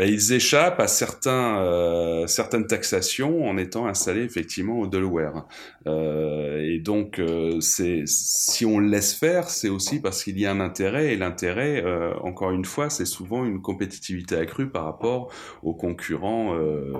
Ben, 0.00 0.08
ils 0.08 0.32
échappent 0.32 0.80
à 0.80 0.86
certains, 0.86 1.58
euh, 1.58 2.26
certaines 2.26 2.66
taxations 2.66 3.46
en 3.46 3.58
étant 3.58 3.86
installés 3.86 4.22
effectivement 4.22 4.80
au 4.80 4.86
Delaware. 4.86 5.46
Euh, 5.86 6.62
et 6.62 6.78
donc, 6.78 7.18
euh, 7.18 7.58
si 7.60 8.64
on 8.64 8.78
le 8.78 8.88
laisse 8.88 9.12
faire, 9.12 9.50
c'est 9.50 9.68
aussi 9.68 10.00
parce 10.00 10.24
qu'il 10.24 10.40
y 10.40 10.46
a 10.46 10.52
un 10.52 10.60
intérêt. 10.60 11.12
Et 11.12 11.16
l'intérêt, 11.18 11.84
euh, 11.84 12.14
encore 12.22 12.52
une 12.52 12.64
fois, 12.64 12.88
c'est 12.88 13.04
souvent 13.04 13.44
une 13.44 13.60
compétitivité 13.60 14.36
accrue 14.36 14.70
par 14.70 14.86
rapport 14.86 15.30
aux 15.62 15.74
concurrents, 15.74 16.54
euh, 16.54 16.94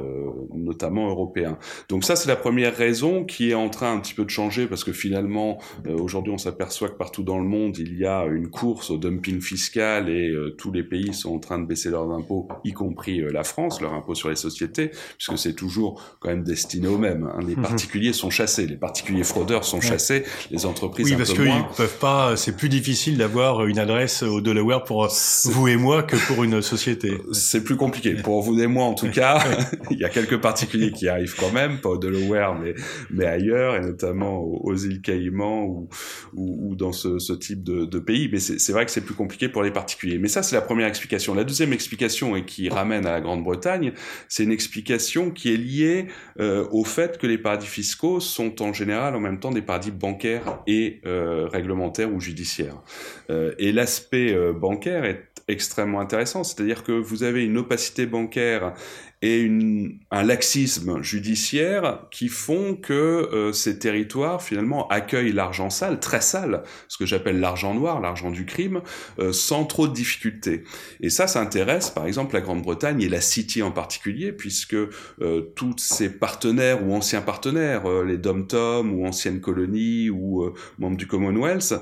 notamment 0.53 1.09
européens. 1.09 1.57
Donc 1.89 2.05
ça, 2.05 2.17
c'est 2.17 2.29
la 2.29 2.37
première 2.37 2.77
raison 2.77 3.25
qui 3.25 3.51
est 3.51 3.55
en 3.55 3.71
train 3.71 3.95
un 3.95 4.01
petit 4.01 4.13
peu 4.13 4.27
de 4.27 4.31
changer 4.31 4.67
parce 4.67 4.85
que 4.85 4.93
finalement, 4.93 5.59
aujourd'hui, 5.89 6.35
on 6.35 6.39
s'aperçoit 6.39 6.91
que 6.91 6.99
partout 6.99 7.23
dans 7.23 7.39
le 7.39 7.49
monde, 7.49 7.79
il 7.79 7.97
y 7.97 8.05
a 8.05 8.27
une 8.27 8.51
course 8.51 8.91
au 8.91 8.99
dumping 8.99 9.41
fiscal 9.41 10.11
et 10.11 10.31
tous 10.59 10.71
les 10.71 10.83
pays 10.83 11.15
sont 11.15 11.35
en 11.35 11.39
train 11.39 11.59
de 11.59 11.65
baisser 11.65 11.89
leurs 11.89 12.11
impôts, 12.11 12.47
y 12.63 12.73
compris 12.73 12.90
compris 12.91 13.21
la 13.33 13.45
France, 13.45 13.81
leur 13.81 13.95
impôt 13.95 14.17
sur 14.17 14.31
les 14.31 14.37
sociétés, 14.37 14.91
puisque 15.17 15.39
c'est 15.39 15.55
toujours 15.55 16.03
quand 16.19 16.29
même 16.29 16.43
destiné 16.43 16.89
aux 16.89 16.99
mêmes. 16.99 17.31
Hein. 17.33 17.41
Les 17.47 17.55
mhm. 17.55 17.63
particuliers 17.63 18.13
sont 18.13 18.31
chassés, 18.31 18.67
les 18.67 18.77
particuliers 18.77 19.23
fraudeurs 19.23 19.65
sont 19.65 19.81
chassés, 19.81 20.25
les 20.51 20.67
entreprises 20.67 21.07
oui, 21.07 21.15
un 21.15 21.19
parce 21.19 21.33
peu 21.33 21.45
moins. 21.45 21.69
peuvent 21.77 21.99
pas. 21.99 22.37
C'est 22.37 22.57
plus 22.57 22.69
difficile 22.69 23.17
d'avoir 23.17 23.65
une 23.67 23.79
adresse 23.79 24.25
au 24.25 24.41
Delaware 24.41 24.83
pour 24.83 25.09
vous 25.45 25.69
et 25.69 25.77
moi 25.77 26.03
que 26.03 26.17
pour 26.27 26.43
une 26.43 26.61
société. 26.63 27.13
C'est 27.33 27.63
plus 27.63 27.77
compliqué 27.77 28.15
pour 28.15 28.43
vous 28.43 28.61
et 28.61 28.67
moi 28.67 28.85
en 28.85 28.95
tout 28.95 29.11
cas. 29.11 29.39
il 29.91 29.99
y 29.99 30.05
a 30.05 30.09
quelques 30.09 30.41
particuliers 30.41 30.91
qui 30.91 31.09
arrivent 31.09 31.37
quand 31.39 31.53
même, 31.53 31.81
pas 31.81 31.91
au 31.91 31.99
Delaware 31.99 32.59
mais 32.59 32.75
mais 33.11 33.27
ailleurs 33.27 33.77
et 33.77 33.81
notamment 33.81 34.41
aux, 34.41 34.75
îles 34.75 35.01
Caïmans 35.01 35.65
ou, 35.65 35.89
ou, 36.35 36.75
dans 36.75 36.93
ce, 36.93 37.19
ce 37.19 37.33
type 37.33 37.63
de, 37.63 37.85
de 37.85 37.99
pays. 38.01 38.29
Mais 38.33 38.41
c'est 38.41 38.73
vrai 38.73 38.85
que 38.85 38.91
c'est 38.91 39.01
plus 39.01 39.15
compliqué 39.15 39.49
pour 39.49 39.63
les 39.63 39.71
particuliers. 39.71 40.19
Mais 40.19 40.29
ça 40.29 40.43
c'est 40.43 40.57
la 40.57 40.63
première 40.63 40.89
explication. 40.89 41.35
La 41.35 41.45
deuxième 41.45 41.73
explication 41.73 42.35
et 42.37 42.45
qui 42.45 42.69
à 42.81 43.01
la 43.01 43.21
Grande-Bretagne, 43.21 43.93
c'est 44.29 44.45
une 44.45 44.53
explication 44.53 45.31
qui 45.31 45.53
est 45.53 45.57
liée 45.57 46.07
euh, 46.39 46.67
au 46.71 46.85
fait 46.85 47.19
que 47.19 47.27
les 47.27 47.39
paradis 47.39 47.67
fiscaux 47.67 48.21
sont 48.21 48.63
en 48.63 48.73
général 48.73 49.15
en 49.15 49.21
même 49.21 49.39
temps 49.39 49.51
des 49.51 49.63
paradis 49.63 49.91
bancaires 49.91 50.61
et 50.67 51.01
euh, 51.07 51.47
réglementaires 51.47 52.13
ou 52.13 52.21
judiciaires. 52.21 52.83
Euh, 53.31 53.55
et 53.59 53.73
l'aspect 53.73 54.35
bancaire 54.53 55.05
est 55.05 55.30
extrêmement 55.53 56.01
intéressant, 56.01 56.45
c'est-à-dire 56.45 56.85
que 56.85 56.93
vous 56.93 57.23
avez 57.23 57.45
une 57.45 57.59
opacité 57.59 58.07
bancaire 58.07 58.75
et 59.23 59.41
une, 59.41 59.99
un 60.11 60.23
laxisme 60.23 61.03
judiciaire 61.03 62.07
qui 62.11 62.29
font 62.29 62.75
que 62.75 62.93
euh, 62.95 63.53
ces 63.53 63.79
territoires 63.79 64.43
finalement 64.43 64.89
accueillent 64.89 65.33
l'argent 65.33 65.69
sale, 65.69 66.01
très 66.01 66.23
sale, 66.23 66.63
ce 66.89 66.97
que 66.97 67.05
j'appelle 67.05 67.39
l'argent 67.39 67.75
noir, 67.75 68.01
l'argent 68.01 68.31
du 68.31 68.47
crime, 68.47 68.81
euh, 69.19 69.33
sans 69.33 69.65
trop 69.65 69.89
de 69.89 69.93
difficultés. 69.93 70.65
Et 71.01 71.11
ça, 71.11 71.27
ça 71.27 71.41
intéresse 71.41 71.91
par 71.91 72.07
exemple 72.07 72.35
la 72.35 72.41
Grande-Bretagne 72.41 73.03
et 73.03 73.11
la 73.11 73.21
City 73.21 73.63
en 73.63 73.73
particulier, 73.73 74.33
puisque 74.33 74.75
euh, 74.75 75.53
tous 75.55 75.77
ses 75.77 76.09
partenaires 76.09 76.87
ou 76.87 76.95
anciens 76.95 77.23
partenaires, 77.23 77.83
les 78.03 78.17
Dom-Tom 78.17 78.95
ou 78.95 79.07
anciennes 79.07 79.41
colonies 79.41 80.09
ou 80.09 80.51
membres 80.79 80.97
du 80.97 81.07
Commonwealth, 81.07 81.75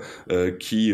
qui 0.58 0.92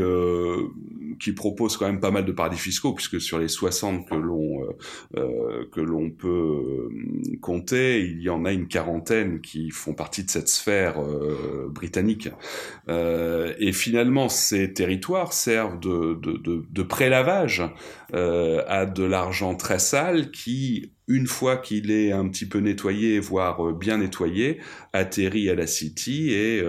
qui 1.18 1.32
proposent 1.32 1.76
quand 1.76 1.86
même 1.86 2.00
pas 2.00 2.10
mal 2.10 2.24
de 2.24 2.32
paradis 2.32 2.58
fiscaux, 2.58 2.92
puisque 2.92 3.20
sur 3.20 3.38
les 3.38 3.48
60 3.48 4.08
que 4.08 4.14
l'on 4.14 4.66
que 5.14 5.80
l'on 5.80 6.10
peut 6.10 6.28
euh, 6.28 7.36
compter, 7.40 8.00
il 8.04 8.22
y 8.22 8.30
en 8.30 8.44
a 8.44 8.52
une 8.52 8.68
quarantaine 8.68 9.40
qui 9.40 9.70
font 9.70 9.94
partie 9.94 10.24
de 10.24 10.30
cette 10.30 10.48
sphère 10.48 11.00
euh, 11.00 11.68
britannique. 11.70 12.28
Euh, 12.88 13.52
et 13.58 13.72
finalement, 13.72 14.28
ces 14.28 14.72
territoires 14.72 15.32
servent 15.32 15.80
de, 15.80 16.14
de, 16.14 16.36
de, 16.38 16.64
de 16.68 16.82
prélavage 16.82 17.62
à 18.12 18.86
de 18.86 19.02
l'argent 19.02 19.56
très 19.56 19.80
sale 19.80 20.30
qui 20.30 20.92
une 21.06 21.26
fois 21.26 21.56
qu'il 21.56 21.90
est 21.90 22.12
un 22.12 22.28
petit 22.28 22.46
peu 22.46 22.58
nettoyé, 22.58 23.20
voire 23.20 23.72
bien 23.72 23.98
nettoyé, 23.98 24.58
atterrit 24.92 25.50
à 25.50 25.54
la 25.54 25.66
City 25.66 26.30
et, 26.32 26.62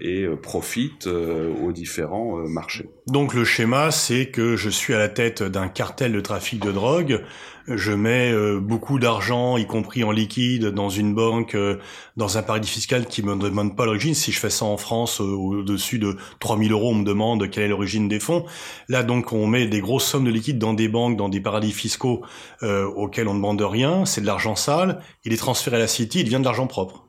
et 0.00 0.26
profite 0.40 1.06
aux 1.06 1.72
différents 1.72 2.36
marchés. 2.48 2.88
Donc 3.08 3.34
le 3.34 3.44
schéma, 3.44 3.90
c'est 3.90 4.26
que 4.30 4.56
je 4.56 4.70
suis 4.70 4.94
à 4.94 4.98
la 4.98 5.08
tête 5.08 5.42
d'un 5.42 5.68
cartel 5.68 6.12
de 6.12 6.20
trafic 6.20 6.62
de 6.62 6.70
drogue, 6.70 7.22
je 7.68 7.92
mets 7.92 8.32
euh, 8.32 8.60
beaucoup 8.60 8.98
d'argent, 8.98 9.56
y 9.56 9.66
compris 9.66 10.04
en 10.04 10.10
liquide, 10.10 10.66
dans 10.66 10.88
une 10.88 11.14
banque, 11.14 11.54
euh, 11.54 11.78
dans 12.16 12.38
un 12.38 12.42
paradis 12.42 12.68
fiscal 12.68 13.06
qui 13.06 13.22
me 13.22 13.36
demande 13.36 13.76
pas 13.76 13.86
l'origine. 13.86 14.14
Si 14.14 14.32
je 14.32 14.40
fais 14.40 14.50
ça 14.50 14.64
en 14.64 14.76
France, 14.76 15.20
euh, 15.20 15.24
au-dessus 15.24 15.98
de 15.98 16.16
3000 16.40 16.72
euros, 16.72 16.90
on 16.90 16.96
me 16.96 17.04
demande 17.04 17.48
quelle 17.50 17.64
est 17.64 17.68
l'origine 17.68 18.08
des 18.08 18.20
fonds. 18.20 18.44
Là, 18.88 19.02
donc, 19.02 19.32
on 19.32 19.46
met 19.46 19.66
des 19.66 19.80
grosses 19.80 20.06
sommes 20.06 20.24
de 20.24 20.30
liquide 20.30 20.58
dans 20.58 20.74
des 20.74 20.88
banques, 20.88 21.16
dans 21.16 21.28
des 21.28 21.40
paradis 21.40 21.72
fiscaux 21.72 22.22
auxquels 22.62 23.28
on 23.28 23.34
ne 23.34 23.38
demande 23.38 23.60
rien. 23.60 24.04
C'est 24.04 24.20
de 24.20 24.26
l'argent 24.26 24.56
sale. 24.56 25.00
Il 25.24 25.32
est 25.32 25.36
transféré 25.36 25.76
à 25.76 25.80
la 25.80 25.88
City, 25.88 26.20
il 26.20 26.24
devient 26.24 26.38
de 26.38 26.44
l'argent 26.44 26.66
propre. 26.66 27.06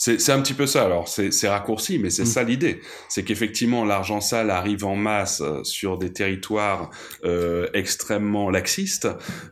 C'est 0.00 0.30
un 0.30 0.40
petit 0.40 0.54
peu 0.54 0.66
ça. 0.66 0.84
Alors, 0.84 1.08
c'est 1.08 1.48
raccourci, 1.48 1.98
mais 1.98 2.08
c'est 2.08 2.22
mm. 2.22 2.26
ça 2.26 2.44
l'idée. 2.44 2.80
C'est 3.08 3.24
qu'effectivement, 3.24 3.84
l'argent 3.84 4.20
sale 4.20 4.50
arrive 4.50 4.84
en 4.84 4.94
masse 4.94 5.40
euh, 5.40 5.64
sur 5.64 5.98
des 5.98 6.12
territoires 6.12 6.90
euh, 7.24 7.66
extrêmement 7.74 8.48
laxistes 8.48 9.08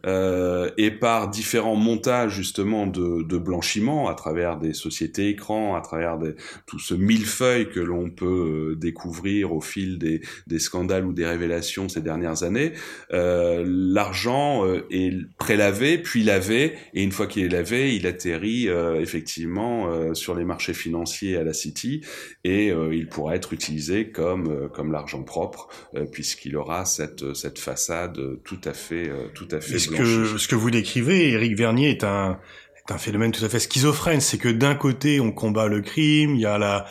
euh, 0.07 0.71
et 0.79 0.93
par 0.93 1.31
différents 1.31 1.75
montages 1.75 2.33
justement 2.33 2.87
de, 2.87 3.23
de, 3.23 3.39
blanchiment 3.39 4.09
à 4.09 4.15
travers 4.15 4.57
des 4.57 4.73
sociétés 4.73 5.31
écrans, 5.31 5.75
à 5.75 5.81
travers 5.81 6.17
des, 6.17 6.37
tout 6.67 6.79
ce 6.79 6.95
millefeuille 6.95 7.69
que 7.69 7.81
l'on 7.81 8.09
peut 8.09 8.71
euh, 8.73 8.77
découvrir 8.77 9.53
au 9.53 9.61
fil 9.61 9.99
des, 9.99 10.21
des, 10.47 10.61
scandales 10.61 11.07
ou 11.07 11.13
des 11.13 11.27
révélations 11.27 11.89
ces 11.89 12.03
dernières 12.03 12.45
années. 12.45 12.73
Euh, 13.13 13.65
l'argent 13.67 14.65
est 14.91 15.13
prélavé, 15.39 15.99
puis 15.99 16.23
lavé, 16.23 16.75
et 16.95 17.03
une 17.03 17.11
fois 17.11 17.27
qu'il 17.27 17.45
est 17.45 17.49
lavé, 17.49 17.97
il 17.97 18.07
atterrit 18.07 18.69
effectivement 19.01 20.15
sur 20.15 20.36
les 20.37 20.45
marchés 20.45 20.75
financiers 20.75 21.37
à 21.37 21.45
la 21.45 21.53
City 21.53 22.03
et 22.45 22.71
euh, 22.71 22.95
il 22.95 23.09
pourra 23.09 23.37
être 23.37 23.53
utilisé 23.53 24.11
comme 24.11 24.49
euh, 24.49 24.69
comme 24.69 24.93
l'argent 24.93 25.23
propre 25.23 25.69
euh, 25.95 26.05
puisqu'il 26.05 26.57
aura 26.57 26.85
cette 26.85 27.35
cette 27.35 27.59
façade 27.59 28.19
tout 28.45 28.61
à 28.65 28.73
fait 28.73 29.11
tout 29.35 29.49
à 29.51 29.61
fait. 29.61 29.79
Ce 29.79 29.89
que 29.89 30.39
ce 30.39 30.49
que 30.49 30.55
vous 30.55 30.71
décrivez, 30.71 31.31
Eric 31.31 31.57
Vernier 31.57 31.91
est 31.91 32.05
un 32.05 32.39
un 32.89 32.99
phénomène 32.99 33.33
tout 33.33 33.45
à 33.45 33.49
fait 33.49 33.59
schizophrène. 33.59 34.21
C'est 34.21 34.39
que 34.39 34.49
d'un 34.49 34.77
côté, 34.77 35.19
on 35.19 35.33
combat 35.33 35.67
le 35.67 35.81
crime, 35.81 36.37
il 36.37 36.41
y 36.41 36.47
a 36.47 36.57
la 36.57 36.87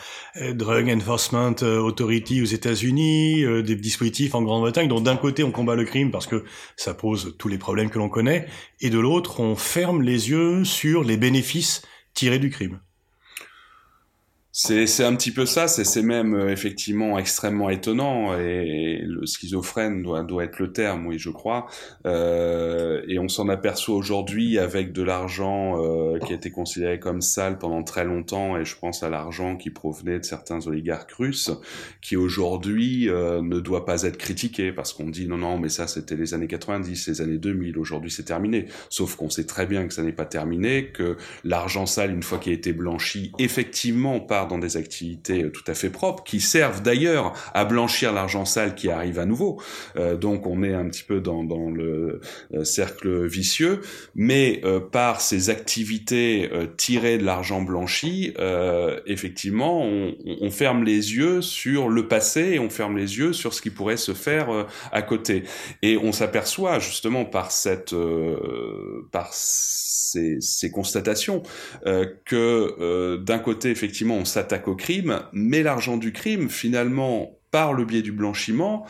Drug 0.52 0.90
Enforcement 0.90 1.54
Authority 1.62 2.42
aux 2.42 2.44
États-Unis, 2.44 3.62
des 3.62 3.76
dispositifs 3.76 4.34
en 4.34 4.42
Grande-Bretagne. 4.42 4.88
Donc 4.88 5.04
d'un 5.04 5.16
côté, 5.16 5.42
on 5.42 5.50
combat 5.50 5.74
le 5.74 5.86
crime 5.86 6.10
parce 6.10 6.26
que 6.26 6.44
ça 6.76 6.92
pose 6.92 7.34
tous 7.38 7.48
les 7.48 7.56
problèmes 7.56 7.88
que 7.88 7.98
l'on 7.98 8.10
connaît, 8.10 8.46
et 8.80 8.90
de 8.90 8.98
l'autre, 8.98 9.40
on 9.40 9.56
ferme 9.56 10.02
les 10.02 10.28
yeux 10.28 10.64
sur 10.64 11.02
les 11.02 11.16
bénéfices 11.16 11.80
tirés 12.12 12.38
du 12.38 12.50
crime. 12.50 12.80
C'est 14.58 15.04
un 15.04 15.14
petit 15.14 15.32
peu 15.32 15.44
ça, 15.44 15.68
c'est 15.68 16.00
même 16.00 16.34
euh, 16.34 16.50
effectivement 16.50 17.18
extrêmement 17.18 17.68
étonnant 17.68 18.38
et, 18.38 19.02
le 19.02 19.26
schizophrène 19.26 20.02
doit, 20.02 20.22
doit 20.22 20.44
être 20.44 20.58
le 20.58 20.72
terme, 20.72 21.06
oui, 21.06 21.18
je 21.18 21.28
crois. 21.28 21.66
Euh, 22.06 23.02
et 23.06 23.18
on 23.18 23.28
s'en 23.28 23.50
aperçoit 23.50 23.94
aujourd'hui 23.94 24.58
avec 24.58 24.92
de 24.92 25.02
l'argent 25.02 25.84
euh, 25.84 26.18
qui 26.20 26.32
a 26.32 26.36
été 26.36 26.50
considéré 26.50 26.98
comme 26.98 27.20
sale 27.20 27.58
pendant 27.58 27.82
très 27.82 28.06
longtemps, 28.06 28.56
et 28.56 28.64
je 28.64 28.76
pense 28.78 29.02
à 29.02 29.10
l'argent 29.10 29.56
qui 29.58 29.68
provenait 29.68 30.20
de 30.20 30.24
certains 30.24 30.66
oligarques 30.66 31.12
russes, 31.12 31.50
qui 32.00 32.16
aujourd'hui 32.16 33.10
euh, 33.10 33.42
ne 33.42 33.60
doit 33.60 33.84
pas 33.84 34.04
être 34.04 34.16
critiqué 34.16 34.72
parce 34.72 34.94
qu'on 34.94 35.10
dit 35.10 35.28
non, 35.28 35.36
non, 35.36 35.58
mais 35.58 35.68
ça 35.68 35.86
c'était 35.86 36.16
les 36.16 36.32
années 36.32 36.48
90, 36.48 37.08
les 37.08 37.20
années 37.20 37.36
2000, 37.36 37.76
aujourd'hui 37.76 38.10
c'est 38.10 38.24
terminé. 38.24 38.68
Sauf 38.88 39.16
qu'on 39.16 39.28
sait 39.28 39.44
très 39.44 39.66
bien 39.66 39.86
que 39.86 39.92
ça 39.92 40.02
n'est 40.02 40.12
pas 40.12 40.24
terminé, 40.24 40.86
que 40.92 41.18
l'argent 41.44 41.84
sale, 41.84 42.10
une 42.10 42.22
fois 42.22 42.38
qu'il 42.38 42.52
a 42.52 42.54
été 42.54 42.72
blanchi, 42.72 43.32
effectivement 43.38 44.18
par 44.18 44.45
dans 44.46 44.58
des 44.58 44.76
activités 44.76 45.44
euh, 45.44 45.50
tout 45.50 45.64
à 45.66 45.74
fait 45.74 45.90
propres, 45.90 46.22
qui 46.24 46.40
servent 46.40 46.82
d'ailleurs 46.82 47.32
à 47.54 47.64
blanchir 47.64 48.12
l'argent 48.12 48.44
sale 48.44 48.74
qui 48.74 48.90
arrive 48.90 49.18
à 49.18 49.26
nouveau. 49.26 49.60
Euh, 49.96 50.16
donc 50.16 50.46
on 50.46 50.62
est 50.62 50.74
un 50.74 50.88
petit 50.88 51.02
peu 51.02 51.20
dans, 51.20 51.44
dans 51.44 51.70
le 51.70 52.20
euh, 52.54 52.64
cercle 52.64 53.26
vicieux, 53.26 53.80
mais 54.14 54.62
par 54.92 55.20
ces 55.20 55.50
activités 55.50 56.50
tirées 56.76 57.18
de 57.18 57.24
l'argent 57.24 57.62
blanchi, 57.62 58.34
effectivement, 59.06 59.82
on, 59.82 60.14
on, 60.40 60.50
ferme 60.50 60.84
les 60.84 61.14
yeux 61.14 61.42
sur 61.42 61.88
le 61.88 62.08
passé 62.08 62.52
et 62.52 62.58
on 62.58 62.70
ferme 62.70 62.96
les 62.96 63.18
yeux 63.18 63.32
sur 63.32 63.54
ce 63.54 63.62
qui 63.62 63.70
pourrait 63.70 63.96
se 63.96 64.12
faire 64.12 64.66
à 64.92 65.02
côté. 65.02 65.44
Et 65.82 65.96
on 65.96 66.12
s'aperçoit 66.12 66.78
justement 66.78 67.24
par 67.24 67.50
cette 67.50 67.94
par 69.12 69.32
ces, 69.32 70.38
ces 70.40 70.70
constatations 70.70 71.42
que 72.24 73.16
d'un 73.16 73.38
côté 73.38 73.70
effectivement 73.70 74.16
on 74.16 74.24
s'attaque 74.36 74.68
au 74.68 74.76
crime, 74.76 75.22
mais 75.32 75.62
l'argent 75.62 75.96
du 75.96 76.12
crime, 76.12 76.50
finalement, 76.50 77.38
par 77.56 77.72
le 77.72 77.86
biais 77.86 78.02
du 78.02 78.12
blanchiment, 78.12 78.84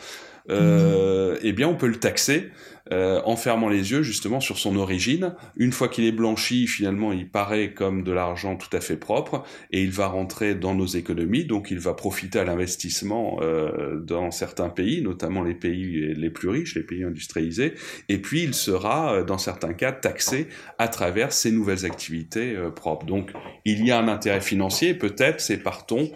euh, 0.49 1.37
eh 1.41 1.53
bien, 1.53 1.69
on 1.69 1.75
peut 1.75 1.87
le 1.87 1.95
taxer 1.95 2.51
euh, 2.91 3.21
en 3.25 3.35
fermant 3.35 3.67
les 3.67 3.91
yeux 3.91 4.01
justement 4.01 4.39
sur 4.39 4.57
son 4.57 4.77
origine. 4.77 5.33
Une 5.57 5.71
fois 5.71 5.89
qu'il 5.89 6.05
est 6.05 6.11
blanchi, 6.11 6.67
finalement, 6.67 7.11
il 7.11 7.29
paraît 7.29 7.73
comme 7.73 8.03
de 8.03 8.11
l'argent 8.11 8.55
tout 8.55 8.75
à 8.75 8.79
fait 8.79 8.95
propre 8.95 9.43
et 9.71 9.81
il 9.83 9.91
va 9.91 10.07
rentrer 10.07 10.55
dans 10.55 10.73
nos 10.73 10.85
économies. 10.85 11.45
Donc, 11.45 11.69
il 11.71 11.79
va 11.79 11.93
profiter 11.93 12.39
à 12.39 12.45
l'investissement 12.45 13.39
euh, 13.41 13.99
dans 13.99 14.31
certains 14.31 14.69
pays, 14.69 15.01
notamment 15.01 15.43
les 15.43 15.55
pays 15.55 16.13
les 16.13 16.29
plus 16.29 16.49
riches, 16.49 16.75
les 16.75 16.83
pays 16.83 17.03
industrialisés. 17.03 17.73
Et 18.07 18.17
puis, 18.19 18.43
il 18.43 18.53
sera, 18.53 19.15
euh, 19.15 19.23
dans 19.23 19.37
certains 19.37 19.73
cas, 19.73 19.91
taxé 19.91 20.47
à 20.77 20.87
travers 20.87 21.33
ces 21.33 21.51
nouvelles 21.51 21.85
activités 21.85 22.55
euh, 22.55 22.69
propres. 22.69 23.05
Donc, 23.05 23.31
il 23.65 23.85
y 23.85 23.91
a 23.91 23.99
un 23.99 24.07
intérêt 24.07 24.41
financier. 24.41 24.93
Peut-être 24.93 25.41
séparons 25.41 26.11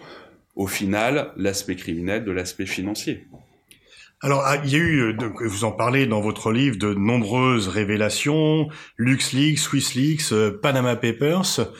au 0.54 0.66
final 0.66 1.32
l'aspect 1.36 1.76
criminel 1.76 2.24
de 2.24 2.32
l'aspect 2.32 2.66
financier. 2.66 3.26
Alors, 4.24 4.42
ah, 4.44 4.56
il 4.64 4.70
y 4.70 4.76
a 4.76 4.78
eu, 4.78 5.00
euh, 5.00 5.16
vous 5.40 5.64
en 5.64 5.72
parlez 5.72 6.06
dans 6.06 6.20
votre 6.20 6.52
livre, 6.52 6.76
de 6.76 6.94
nombreuses 6.94 7.66
révélations, 7.66 8.68
LuxLeaks, 8.96 9.58
SwissLeaks, 9.58 10.32
euh, 10.32 10.56
Panama 10.62 10.94
Papers, 10.94 11.72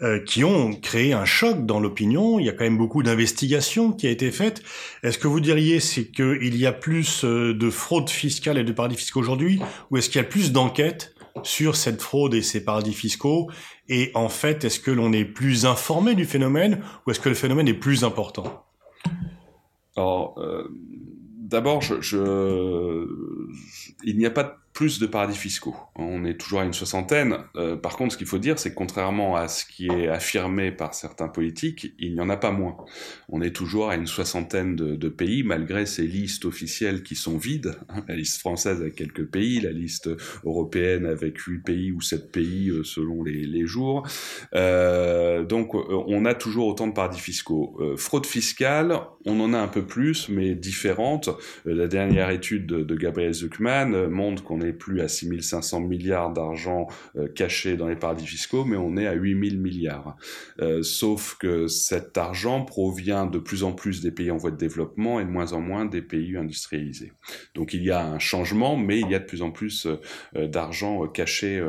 euh, 0.00 0.18
qui 0.18 0.42
ont 0.42 0.72
créé 0.72 1.12
un 1.12 1.26
choc 1.26 1.66
dans 1.66 1.78
l'opinion. 1.78 2.38
Il 2.38 2.46
y 2.46 2.48
a 2.48 2.52
quand 2.52 2.64
même 2.64 2.78
beaucoup 2.78 3.02
d'investigations 3.02 3.92
qui 3.92 4.06
a 4.06 4.10
été 4.10 4.30
faites. 4.30 4.62
Est-ce 5.02 5.18
que 5.18 5.28
vous 5.28 5.40
diriez 5.40 5.78
c'est 5.78 6.10
qu'il 6.10 6.56
y 6.56 6.64
a 6.64 6.72
plus 6.72 7.22
de 7.22 7.70
fraude 7.70 8.08
fiscale 8.08 8.56
et 8.56 8.64
de 8.64 8.72
paradis 8.72 8.96
fiscaux 8.96 9.20
aujourd'hui, 9.20 9.60
ou 9.90 9.98
est-ce 9.98 10.08
qu'il 10.08 10.22
y 10.22 10.24
a 10.24 10.28
plus 10.28 10.52
d'enquêtes 10.52 11.14
sur 11.46 11.76
cette 11.76 12.00
fraude 12.02 12.34
et 12.34 12.42
ces 12.42 12.64
paradis 12.64 12.92
fiscaux 12.92 13.50
Et 13.88 14.10
en 14.14 14.28
fait, 14.28 14.64
est-ce 14.64 14.80
que 14.80 14.90
l'on 14.90 15.12
est 15.12 15.24
plus 15.24 15.66
informé 15.66 16.14
du 16.14 16.24
phénomène 16.24 16.82
ou 17.06 17.10
est-ce 17.10 17.20
que 17.20 17.28
le 17.28 17.34
phénomène 17.34 17.68
est 17.68 17.74
plus 17.74 18.04
important? 18.04 18.64
Alors, 19.96 20.38
euh, 20.38 20.68
d'abord, 21.38 21.82
il 24.04 24.16
n'y 24.16 24.26
a 24.26 24.30
pas 24.30 24.44
de 24.44 24.52
plus 24.72 25.00
de 25.00 25.06
paradis 25.06 25.36
fiscaux. 25.36 25.76
On 25.96 26.24
est 26.24 26.38
toujours 26.38 26.60
à 26.60 26.64
une 26.64 26.72
soixantaine. 26.72 27.36
Euh, 27.56 27.76
par 27.76 27.96
contre, 27.96 28.12
ce 28.12 28.18
qu'il 28.18 28.26
faut 28.26 28.38
dire, 28.38 28.58
c'est 28.58 28.70
que 28.70 28.76
contrairement 28.76 29.36
à 29.36 29.48
ce 29.48 29.64
qui 29.64 29.88
est 29.88 30.08
affirmé 30.08 30.70
par 30.70 30.94
certains 30.94 31.28
politiques, 31.28 31.92
il 31.98 32.14
n'y 32.14 32.20
en 32.20 32.30
a 32.30 32.36
pas 32.36 32.52
moins. 32.52 32.76
On 33.28 33.42
est 33.42 33.54
toujours 33.54 33.90
à 33.90 33.96
une 33.96 34.06
soixantaine 34.06 34.76
de, 34.76 35.08
pays, 35.08 35.42
malgré 35.42 35.86
ces 35.86 36.06
listes 36.06 36.44
officielles 36.44 37.02
qui 37.02 37.16
sont 37.16 37.36
vides. 37.36 37.74
La 38.08 38.14
liste 38.14 38.38
française 38.38 38.80
avec 38.80 38.94
quelques 38.94 39.26
pays, 39.26 39.60
la 39.60 39.72
liste 39.72 40.08
européenne 40.44 41.04
avec 41.04 41.38
huit 41.38 41.58
pays 41.58 41.92
ou 41.92 42.00
sept 42.00 42.30
pays 42.30 42.70
euh, 42.70 42.84
selon 42.84 43.22
les, 43.24 43.66
jours. 43.66 44.06
Euh, 44.54 45.44
donc, 45.44 45.74
on 45.74 46.24
a 46.24 46.34
toujours 46.34 46.68
autant 46.68 46.86
de 46.86 46.92
paradis 46.92 47.20
fiscaux. 47.20 47.78
Fraude 47.96 48.24
fiscale, 48.24 48.98
on 49.26 49.38
en 49.40 49.52
a 49.52 49.58
un 49.58 49.68
peu 49.68 49.84
plus, 49.84 50.28
mais 50.28 50.54
différente. 50.54 51.28
la 51.64 51.88
dernière 51.88 52.30
étude 52.30 52.66
de, 52.66 52.82
de 52.82 52.94
Gabriel 52.96 53.34
Zuckman 53.34 54.08
montre 54.08 54.42
qu'on 54.42 54.59
n'est 54.60 54.72
plus 54.72 55.00
à 55.00 55.08
6500 55.08 55.80
milliards 55.80 56.32
d'argent 56.32 56.86
euh, 57.16 57.28
cachés 57.28 57.76
dans 57.76 57.88
les 57.88 57.96
paradis 57.96 58.26
fiscaux, 58.26 58.64
mais 58.64 58.76
on 58.76 58.96
est 58.96 59.06
à 59.06 59.12
8000 59.12 59.58
milliards. 59.58 60.16
Euh, 60.60 60.82
sauf 60.82 61.36
que 61.38 61.66
cet 61.66 62.16
argent 62.18 62.64
provient 62.64 63.26
de 63.26 63.38
plus 63.38 63.64
en 63.64 63.72
plus 63.72 64.00
des 64.00 64.10
pays 64.10 64.30
en 64.30 64.36
voie 64.36 64.50
de 64.50 64.56
développement 64.56 65.20
et 65.20 65.24
de 65.24 65.30
moins 65.30 65.52
en 65.52 65.60
moins 65.60 65.84
des 65.84 66.02
pays 66.02 66.36
industrialisés. 66.36 67.12
Donc 67.54 67.74
il 67.74 67.82
y 67.82 67.90
a 67.90 68.06
un 68.06 68.18
changement, 68.18 68.76
mais 68.76 69.00
il 69.00 69.10
y 69.10 69.14
a 69.14 69.18
de 69.18 69.24
plus 69.24 69.42
en 69.42 69.50
plus 69.50 69.86
euh, 69.86 70.46
d'argent 70.46 71.06
caché 71.08 71.60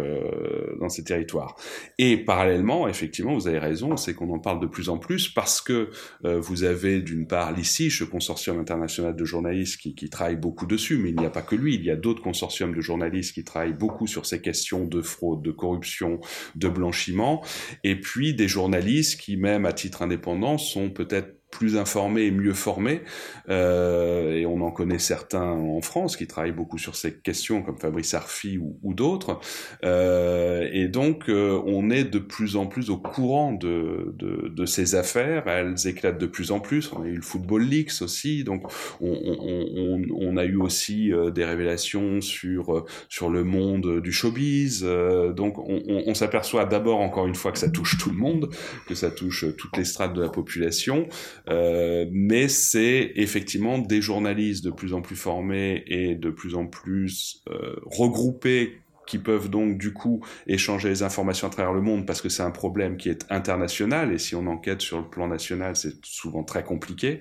dans 0.80 0.90
ces 0.90 1.04
territoires. 1.04 1.56
Et 1.98 2.18
parallèlement, 2.18 2.88
effectivement, 2.88 3.34
vous 3.34 3.48
avez 3.48 3.60
raison, 3.60 3.98
c'est 3.98 4.14
qu'on 4.14 4.30
en 4.34 4.40
parle 4.40 4.60
de 4.60 4.68
plus 4.68 4.90
en 4.90 4.98
plus 4.98 5.30
parce 5.30 5.62
que 5.62 5.90
vous 6.24 6.64
avez 6.64 7.02
d'une 7.02 7.28
part 7.28 7.52
l'ICI, 7.52 7.90
ce 7.90 8.04
consortium 8.04 8.60
international 8.60 9.16
de 9.16 9.26
journalistes 9.26 9.80
qui, 9.80 9.96
qui 9.96 10.10
travaille 10.10 10.36
beaucoup 10.36 10.66
dessus, 10.66 10.98
mais 10.98 11.10
il 11.10 11.16
n'y 11.18 11.26
a 11.26 11.30
pas 11.30 11.42
que 11.42 11.56
lui, 11.56 11.76
il 11.76 11.84
y 11.84 11.92
a 11.92 11.96
d'autres 11.96 12.22
consortiums 12.22 12.74
de 12.74 12.81
journalistes 12.82 13.34
qui 13.34 13.44
travaillent 13.44 13.74
beaucoup 13.74 14.08
sur 14.08 14.26
ces 14.26 14.42
questions 14.42 14.86
de 14.86 15.02
fraude, 15.02 15.42
de 15.42 15.52
corruption, 15.52 16.20
de 16.56 16.68
blanchiment, 16.68 17.44
et 17.84 18.00
puis 18.00 18.34
des 18.34 18.48
journalistes 18.48 19.20
qui, 19.20 19.38
même 19.38 19.66
à 19.66 19.74
titre 19.74 20.02
indépendant, 20.02 20.58
sont 20.58 20.90
peut-être 20.90 21.41
plus 21.52 21.78
informés 21.78 22.24
et 22.24 22.32
mieux 22.32 22.54
formés. 22.54 23.02
Euh, 23.50 24.34
et 24.34 24.46
on 24.46 24.62
en 24.62 24.72
connaît 24.72 25.00
certains 25.00 25.52
en 25.52 25.82
France 25.82 26.18
qui 26.18 26.28
travaillent 26.28 26.52
beaucoup 26.52 26.78
sur 26.78 26.96
ces 26.96 27.14
questions, 27.14 27.62
comme 27.62 27.78
Fabrice 27.78 28.14
Arfi 28.14 28.58
ou, 28.58 28.80
ou 28.84 28.94
d'autres. 28.94 29.40
Euh, 29.84 30.68
et 30.72 30.88
donc, 30.88 31.30
euh, 31.30 31.62
on 31.66 31.90
est 31.90 32.06
de 32.06 32.20
plus 32.20 32.56
en 32.56 32.66
plus 32.66 32.90
au 32.90 32.98
courant 32.98 33.52
de, 33.52 34.14
de, 34.18 34.48
de, 34.48 34.66
ces 34.66 34.96
affaires. 34.96 35.48
Elles 35.48 35.88
éclatent 35.88 36.20
de 36.20 36.28
plus 36.28 36.52
en 36.52 36.60
plus. 36.60 36.92
On 36.94 37.04
a 37.04 37.08
eu 37.08 37.16
le 37.16 37.22
Football 37.22 37.64
Leaks 37.64 38.02
aussi. 38.02 38.44
Donc, 38.44 38.64
on, 39.02 39.12
on, 39.12 39.66
on, 39.76 40.02
on 40.32 40.38
a 40.38 40.46
eu 40.46 40.56
aussi 40.56 41.12
euh, 41.14 41.32
des 41.32 41.46
révélations 41.46 42.22
sur, 42.22 42.76
euh, 42.76 42.86
sur 43.10 43.30
le 43.30 43.44
monde 43.44 44.02
du 44.02 44.12
showbiz. 44.12 44.84
Euh, 44.84 45.32
donc, 45.34 45.58
on, 45.58 46.14
s'aperçoit 46.14 46.66
d'abord, 46.66 47.00
encore 47.00 47.28
une 47.28 47.36
fois, 47.36 47.52
que 47.52 47.58
ça 47.58 47.70
touche 47.70 47.98
tout 47.98 48.10
le 48.10 48.18
monde, 48.18 48.50
que 48.88 48.96
ça 48.96 49.10
touche 49.10 49.46
toutes 49.58 49.78
les 49.78 49.86
strates 49.86 50.14
de 50.14 50.22
la 50.22 50.30
population. 50.30 51.08
Euh, 51.50 52.06
mais 52.12 52.48
c'est 52.48 53.12
effectivement 53.16 53.78
des 53.78 54.02
journalistes 54.02 54.64
de 54.64 54.72
plus 54.72 54.94
en 54.94 55.02
plus 55.02 55.16
formés 55.16 55.84
et 55.88 56.16
de 56.16 56.30
plus 56.30 56.56
en 56.56 56.68
plus 56.68 57.44
euh, 57.50 57.76
regroupés 57.86 58.82
qui 59.12 59.20
peuvent 59.20 59.50
donc 59.50 59.78
du 59.78 59.92
coup 59.92 60.24
échanger 60.48 60.88
les 60.88 61.04
informations 61.04 61.48
à 61.48 61.50
travers 61.50 61.74
le 61.74 61.82
monde 61.82 62.06
parce 62.06 62.22
que 62.22 62.30
c'est 62.30 62.44
un 62.44 62.52
problème 62.52 62.96
qui 62.96 63.10
est 63.10 63.26
international 63.30 64.14
et 64.14 64.18
si 64.18 64.36
on 64.36 64.48
enquête 64.48 64.82
sur 64.82 65.00
le 65.00 65.10
plan 65.10 65.28
national 65.28 65.76
c'est 65.76 66.06
souvent 66.06 66.46
très 66.46 66.64
compliqué. 66.64 67.20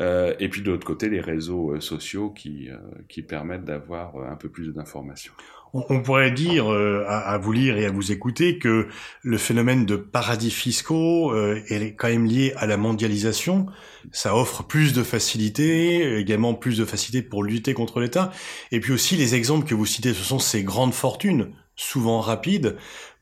Euh, 0.00 0.34
et 0.40 0.48
puis 0.48 0.62
de 0.62 0.70
l'autre 0.70 0.86
côté 0.86 1.10
les 1.10 1.20
réseaux 1.20 1.72
euh, 1.72 1.80
sociaux 1.80 2.30
qui, 2.30 2.70
euh, 2.70 2.78
qui 3.08 3.20
permettent 3.20 3.64
d'avoir 3.64 4.16
un 4.16 4.36
peu 4.36 4.48
plus 4.48 4.72
d'informations 4.72 5.34
on 5.72 6.00
pourrait 6.00 6.30
dire 6.30 6.72
euh, 6.72 7.04
à, 7.08 7.36
vous 7.38 7.52
lire 7.52 7.76
et 7.76 7.86
à 7.86 7.90
vous 7.90 8.12
écouter 8.12 8.58
que 8.58 8.88
le 9.22 9.38
phénomène 9.38 9.84
de 9.84 9.96
paradis 9.96 10.50
fiscaux 10.50 11.32
euh, 11.32 11.62
est 11.68 11.94
quand 11.94 12.08
même 12.08 12.24
lié 12.24 12.52
à 12.56 12.66
la 12.66 12.76
mondialisation. 12.76 13.66
Ça 14.12 14.36
offre 14.36 14.62
plus 14.62 14.92
de 14.92 15.02
facilité, 15.02 16.18
également 16.18 16.54
plus 16.54 16.78
de 16.78 16.84
facilité 16.84 17.22
pour 17.22 17.42
lutter 17.42 17.74
contre 17.74 18.00
l'État. 18.00 18.32
Et 18.72 18.80
puis 18.80 18.92
aussi 18.92 19.16
les 19.16 19.34
exemples 19.34 19.66
que 19.66 19.74
vous 19.74 19.86
citez, 19.86 20.14
ce 20.14 20.22
sont 20.22 20.38
ces 20.38 20.62
grandes 20.62 20.94
fortunes, 20.94 21.52
souvent 21.74 22.20
rapides, 22.20 22.76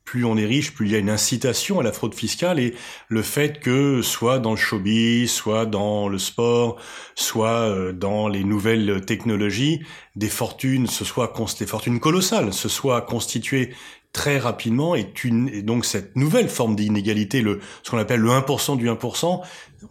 plus 0.04 0.24
on 0.24 0.36
est 0.36 0.44
riche, 0.44 0.74
plus 0.74 0.86
il 0.86 0.92
y 0.92 0.96
a 0.96 0.98
une 0.98 1.10
incitation 1.10 1.80
à 1.80 1.82
la 1.82 1.92
fraude 1.92 2.14
fiscale 2.14 2.60
et 2.60 2.74
le 3.08 3.22
fait 3.22 3.60
que 3.60 4.02
soit 4.02 4.38
dans 4.38 4.50
le 4.50 4.56
showbiz, 4.56 5.30
soit 5.30 5.66
dans 5.66 6.08
le 6.08 6.18
sport, 6.18 6.76
soit 7.14 7.68
euh, 7.68 7.92
dans 7.92 8.28
les 8.28 8.44
nouvelles 8.44 9.04
technologies, 9.04 9.80
des 10.16 10.28
fortunes, 10.28 10.86
ce 10.86 11.04
soit 11.04 11.32
des 11.58 11.66
fortunes 11.66 12.00
colossales, 12.00 12.52
se 12.52 12.68
soient 12.68 13.02
constituées 13.02 13.74
très 14.12 14.38
rapidement 14.38 14.94
et, 14.94 15.12
une, 15.24 15.62
donc 15.62 15.84
cette 15.84 16.16
nouvelle 16.16 16.48
forme 16.48 16.76
d'inégalité, 16.76 17.42
le, 17.42 17.60
ce 17.82 17.90
qu'on 17.90 17.98
appelle 17.98 18.20
le 18.20 18.30
1% 18.30 18.76
du 18.76 18.88
1%, 18.88 19.40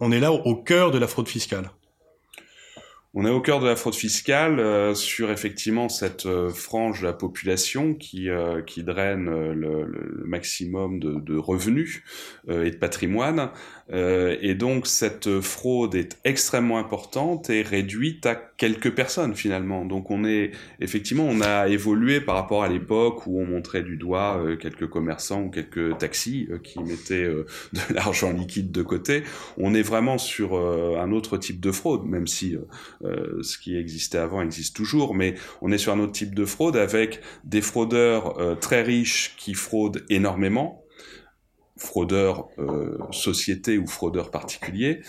on 0.00 0.12
est 0.12 0.20
là 0.20 0.32
au 0.32 0.56
cœur 0.56 0.90
de 0.90 0.98
la 0.98 1.06
fraude 1.06 1.28
fiscale. 1.28 1.70
On 3.16 3.24
est 3.24 3.30
au 3.30 3.40
cœur 3.40 3.60
de 3.60 3.68
la 3.68 3.76
fraude 3.76 3.94
fiscale 3.94 4.58
euh, 4.58 4.92
sur 4.92 5.30
effectivement 5.30 5.88
cette 5.88 6.26
euh, 6.26 6.50
frange 6.50 7.00
de 7.00 7.06
la 7.06 7.12
population 7.12 7.94
qui, 7.94 8.28
euh, 8.28 8.60
qui 8.60 8.82
draine 8.82 9.26
le, 9.52 10.24
maximum 10.26 10.98
de, 10.98 11.20
de 11.20 11.36
revenus 11.36 12.02
et 12.48 12.70
de 12.70 12.76
patrimoine. 12.76 13.50
Et 13.92 14.54
donc 14.54 14.86
cette 14.86 15.40
fraude 15.40 15.94
est 15.94 16.18
extrêmement 16.24 16.78
importante 16.78 17.50
et 17.50 17.62
réduite 17.62 18.24
à 18.24 18.34
quelques 18.34 18.94
personnes 18.94 19.34
finalement. 19.34 19.84
Donc 19.84 20.10
on 20.10 20.24
est 20.24 20.52
effectivement 20.80 21.24
on 21.24 21.40
a 21.40 21.68
évolué 21.68 22.20
par 22.20 22.36
rapport 22.36 22.62
à 22.62 22.68
l'époque 22.68 23.26
où 23.26 23.40
on 23.40 23.46
montrait 23.46 23.82
du 23.82 23.96
doigt 23.96 24.42
quelques 24.60 24.88
commerçants 24.88 25.42
ou 25.42 25.50
quelques 25.50 25.98
taxis 25.98 26.48
qui 26.62 26.82
mettaient 26.82 27.24
de 27.72 27.94
l'argent 27.94 28.32
liquide 28.32 28.72
de 28.72 28.82
côté. 28.82 29.22
On 29.58 29.74
est 29.74 29.82
vraiment 29.82 30.18
sur 30.18 30.56
un 30.56 31.12
autre 31.12 31.36
type 31.36 31.60
de 31.60 31.72
fraude, 31.72 32.04
même 32.06 32.26
si 32.26 32.56
euh, 33.04 33.42
ce 33.42 33.58
qui 33.58 33.76
existait 33.76 34.18
avant 34.18 34.42
existe 34.42 34.76
toujours, 34.76 35.14
mais 35.14 35.34
on 35.60 35.72
est 35.72 35.78
sur 35.78 35.92
un 35.92 36.00
autre 36.00 36.12
type 36.12 36.34
de 36.34 36.44
fraude 36.44 36.76
avec 36.76 37.20
des 37.44 37.60
fraudeurs 37.60 38.38
euh, 38.38 38.54
très 38.54 38.82
riches 38.82 39.34
qui 39.36 39.54
fraudent 39.54 40.02
énormément, 40.08 40.83
fraudeurs 41.76 42.48
euh, 42.58 42.98
sociétés 43.10 43.78
ou 43.78 43.86
fraudeurs 43.86 44.30
particuliers, 44.30 45.02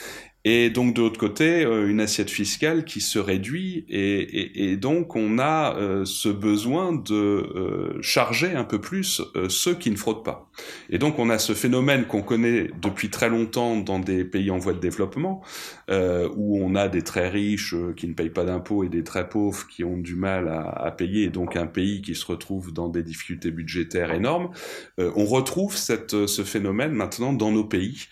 et 0.48 0.70
donc 0.70 0.94
de 0.94 1.02
l'autre 1.02 1.20
côté, 1.20 1.66
euh, 1.66 1.90
une 1.90 2.00
assiette 2.00 2.30
fiscale 2.30 2.86
qui 2.86 3.02
se 3.02 3.18
réduit 3.18 3.84
et, 3.90 4.20
et, 4.20 4.72
et 4.72 4.78
donc 4.78 5.16
on 5.16 5.40
a 5.40 5.76
euh, 5.76 6.06
ce 6.06 6.30
besoin 6.30 6.94
de 6.94 7.16
euh, 7.16 8.02
charger 8.02 8.54
un 8.54 8.64
peu 8.64 8.80
plus 8.80 9.24
euh, 9.36 9.50
ceux 9.50 9.74
qui 9.74 9.90
ne 9.90 9.96
fraudent 9.96 10.24
pas. 10.24 10.52
Et 10.92 11.00
donc 11.00 11.18
on 11.18 11.32
a 11.32 11.40
ce 11.40 11.54
phénomène 11.54 12.06
qu'on 12.06 12.22
connaît 12.22 12.70
depuis 12.80 13.10
très 13.10 13.28
longtemps 13.28 13.76
dans 13.78 13.98
des 13.98 14.24
pays 14.24 14.52
en 14.52 14.60
voie 14.60 14.74
de 14.74 14.80
développement, 14.80 15.42
euh, 15.90 16.30
où 16.36 16.64
on 16.64 16.76
a 16.76 16.90
des 16.90 17.02
très 17.02 17.28
riches 17.28 17.74
qui 17.98 18.08
ne 18.08 18.14
payent 18.14 18.30
pas 18.30 18.46
d'impôts 18.46 18.84
et 18.84 18.90
des 18.90 19.04
très 19.04 19.28
pauvres 19.28 19.66
qui 19.68 19.84
ont 19.84 19.98
du 19.98 20.16
mal 20.16 20.48
à, 20.48 20.62
à, 20.62 20.92
payer, 20.92 21.24
et 21.24 21.30
donc 21.30 21.56
un 21.56 21.66
pays 21.66 22.04
qui 22.04 22.14
se 22.14 22.26
retrouve 22.26 22.72
dans 22.72 22.88
des 22.88 23.02
difficultés 23.02 23.50
budgétaires 23.50 24.14
énormes. 24.14 24.52
on 24.98 25.26
retrouve 25.26 25.76
cette, 25.76 26.28
ce 26.28 26.44
phénomène 26.44 26.92
maintenant 26.92 27.34
dans 27.34 27.52
nos 27.52 27.66
pays, 27.66 28.06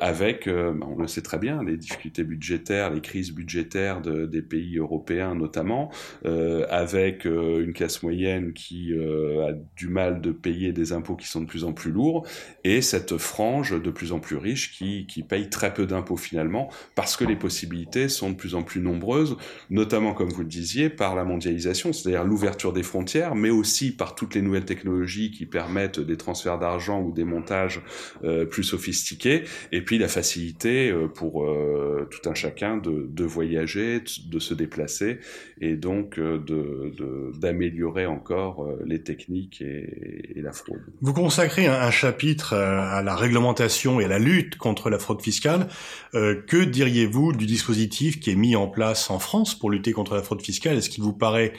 avec, 0.00 0.48
on 0.48 1.00
le 1.00 1.06
sait 1.06 1.22
très 1.22 1.38
bien, 1.38 1.57
les 1.62 1.76
difficultés 1.76 2.24
budgétaires, 2.24 2.90
les 2.90 3.00
crises 3.00 3.32
budgétaires 3.32 4.00
de, 4.00 4.26
des 4.26 4.42
pays 4.42 4.78
européens 4.78 5.34
notamment, 5.34 5.90
euh, 6.24 6.66
avec 6.70 7.26
euh, 7.26 7.64
une 7.64 7.72
classe 7.72 8.02
moyenne 8.02 8.52
qui 8.52 8.92
euh, 8.92 9.48
a 9.48 9.52
du 9.76 9.88
mal 9.88 10.20
de 10.20 10.32
payer 10.32 10.72
des 10.72 10.92
impôts 10.92 11.16
qui 11.16 11.26
sont 11.26 11.40
de 11.40 11.46
plus 11.46 11.64
en 11.64 11.72
plus 11.72 11.90
lourds, 11.90 12.26
et 12.64 12.82
cette 12.82 13.16
frange 13.16 13.80
de 13.80 13.90
plus 13.90 14.12
en 14.12 14.20
plus 14.20 14.36
riche 14.36 14.72
qui, 14.72 15.06
qui 15.06 15.22
paye 15.22 15.48
très 15.48 15.72
peu 15.74 15.86
d'impôts 15.86 16.16
finalement, 16.16 16.70
parce 16.94 17.16
que 17.16 17.24
les 17.24 17.36
possibilités 17.36 18.08
sont 18.08 18.30
de 18.30 18.36
plus 18.36 18.54
en 18.54 18.62
plus 18.62 18.80
nombreuses, 18.80 19.36
notamment 19.70 20.14
comme 20.14 20.28
vous 20.28 20.42
le 20.42 20.48
disiez, 20.48 20.90
par 20.90 21.14
la 21.14 21.24
mondialisation, 21.24 21.92
c'est-à-dire 21.92 22.24
l'ouverture 22.24 22.72
des 22.72 22.82
frontières, 22.82 23.34
mais 23.34 23.50
aussi 23.50 23.94
par 23.94 24.14
toutes 24.14 24.34
les 24.34 24.42
nouvelles 24.42 24.64
technologies 24.64 25.30
qui 25.30 25.46
permettent 25.46 26.00
des 26.00 26.16
transferts 26.16 26.58
d'argent 26.58 27.00
ou 27.00 27.12
des 27.12 27.24
montages 27.24 27.80
euh, 28.24 28.44
plus 28.44 28.64
sophistiqués, 28.64 29.44
et 29.72 29.82
puis 29.82 29.98
la 29.98 30.08
facilité 30.08 30.90
euh, 30.90 31.08
pour 31.08 31.47
euh, 31.48 32.04
tout 32.10 32.28
un 32.28 32.34
chacun 32.34 32.76
de, 32.76 33.24
voyager, 33.24 34.02
de 34.26 34.38
se 34.38 34.54
déplacer 34.54 35.18
et 35.60 35.76
donc 35.76 36.18
euh, 36.18 37.32
d'améliorer 37.38 38.06
encore 38.06 38.64
euh, 38.64 38.82
les 38.86 39.02
techniques 39.02 39.60
et, 39.60 40.34
la 40.36 40.52
fraude. 40.52 40.80
Vous 41.00 41.12
consacrez 41.12 41.66
un, 41.66 41.90
chapitre 41.90 42.54
à 42.54 43.02
la 43.02 43.16
réglementation 43.16 44.00
et 44.00 44.04
à 44.04 44.08
la 44.08 44.20
lutte 44.20 44.56
contre 44.56 44.88
la 44.88 44.98
fraude 44.98 45.20
fiscale. 45.20 45.66
Que 46.12 46.64
diriez-vous 46.64 47.32
du 47.32 47.44
dispositif 47.44 48.20
qui 48.20 48.30
est 48.30 48.36
mis 48.36 48.54
en 48.54 48.68
place 48.68 49.10
en 49.10 49.18
France 49.18 49.58
pour 49.58 49.70
lutter 49.70 49.92
contre 49.92 50.14
la 50.14 50.22
fraude 50.22 50.42
fiscale? 50.42 50.76
Est-ce 50.76 50.90
qu'il 50.90 51.02
vous 51.02 51.12
paraît 51.12 51.52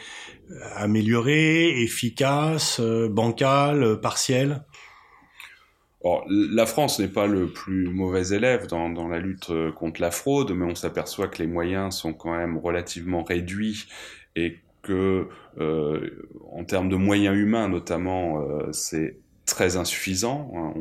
amélioré, 0.76 1.82
efficace, 1.82 2.80
bancal, 2.80 4.00
partiel? 4.00 4.64
La 6.04 6.66
France 6.66 7.00
n'est 7.00 7.10
pas 7.10 7.28
le 7.28 7.48
plus 7.48 7.90
mauvais 7.90 8.30
élève 8.30 8.68
dans, 8.68 8.90
dans, 8.90 9.08
la 9.08 9.20
lutte 9.20 9.50
euh, 9.50 9.72
contre 9.72 10.02
la 10.02 10.12
fraude, 10.12 10.52
mais 10.52 10.66
on 10.66 10.76
s'aperçoit 10.76 11.28
que 11.28 11.40
les 11.40 11.48
moyens 11.48 11.96
sont 11.96 12.14
quand 12.14 12.36
même 12.38 12.58
relativement 12.58 13.24
réduits 13.24 13.86
et 14.36 14.60
que, 14.82 15.28
euh, 15.60 16.30
en 16.52 16.64
termes 16.64 16.88
de 16.90 16.96
moyens 16.96 17.38
humains 17.38 17.68
notamment, 17.68 18.42
euh, 18.42 18.72
c'est 18.72 19.18
très 19.50 19.78
insuffisant. 19.78 20.52
Hein. 20.56 20.74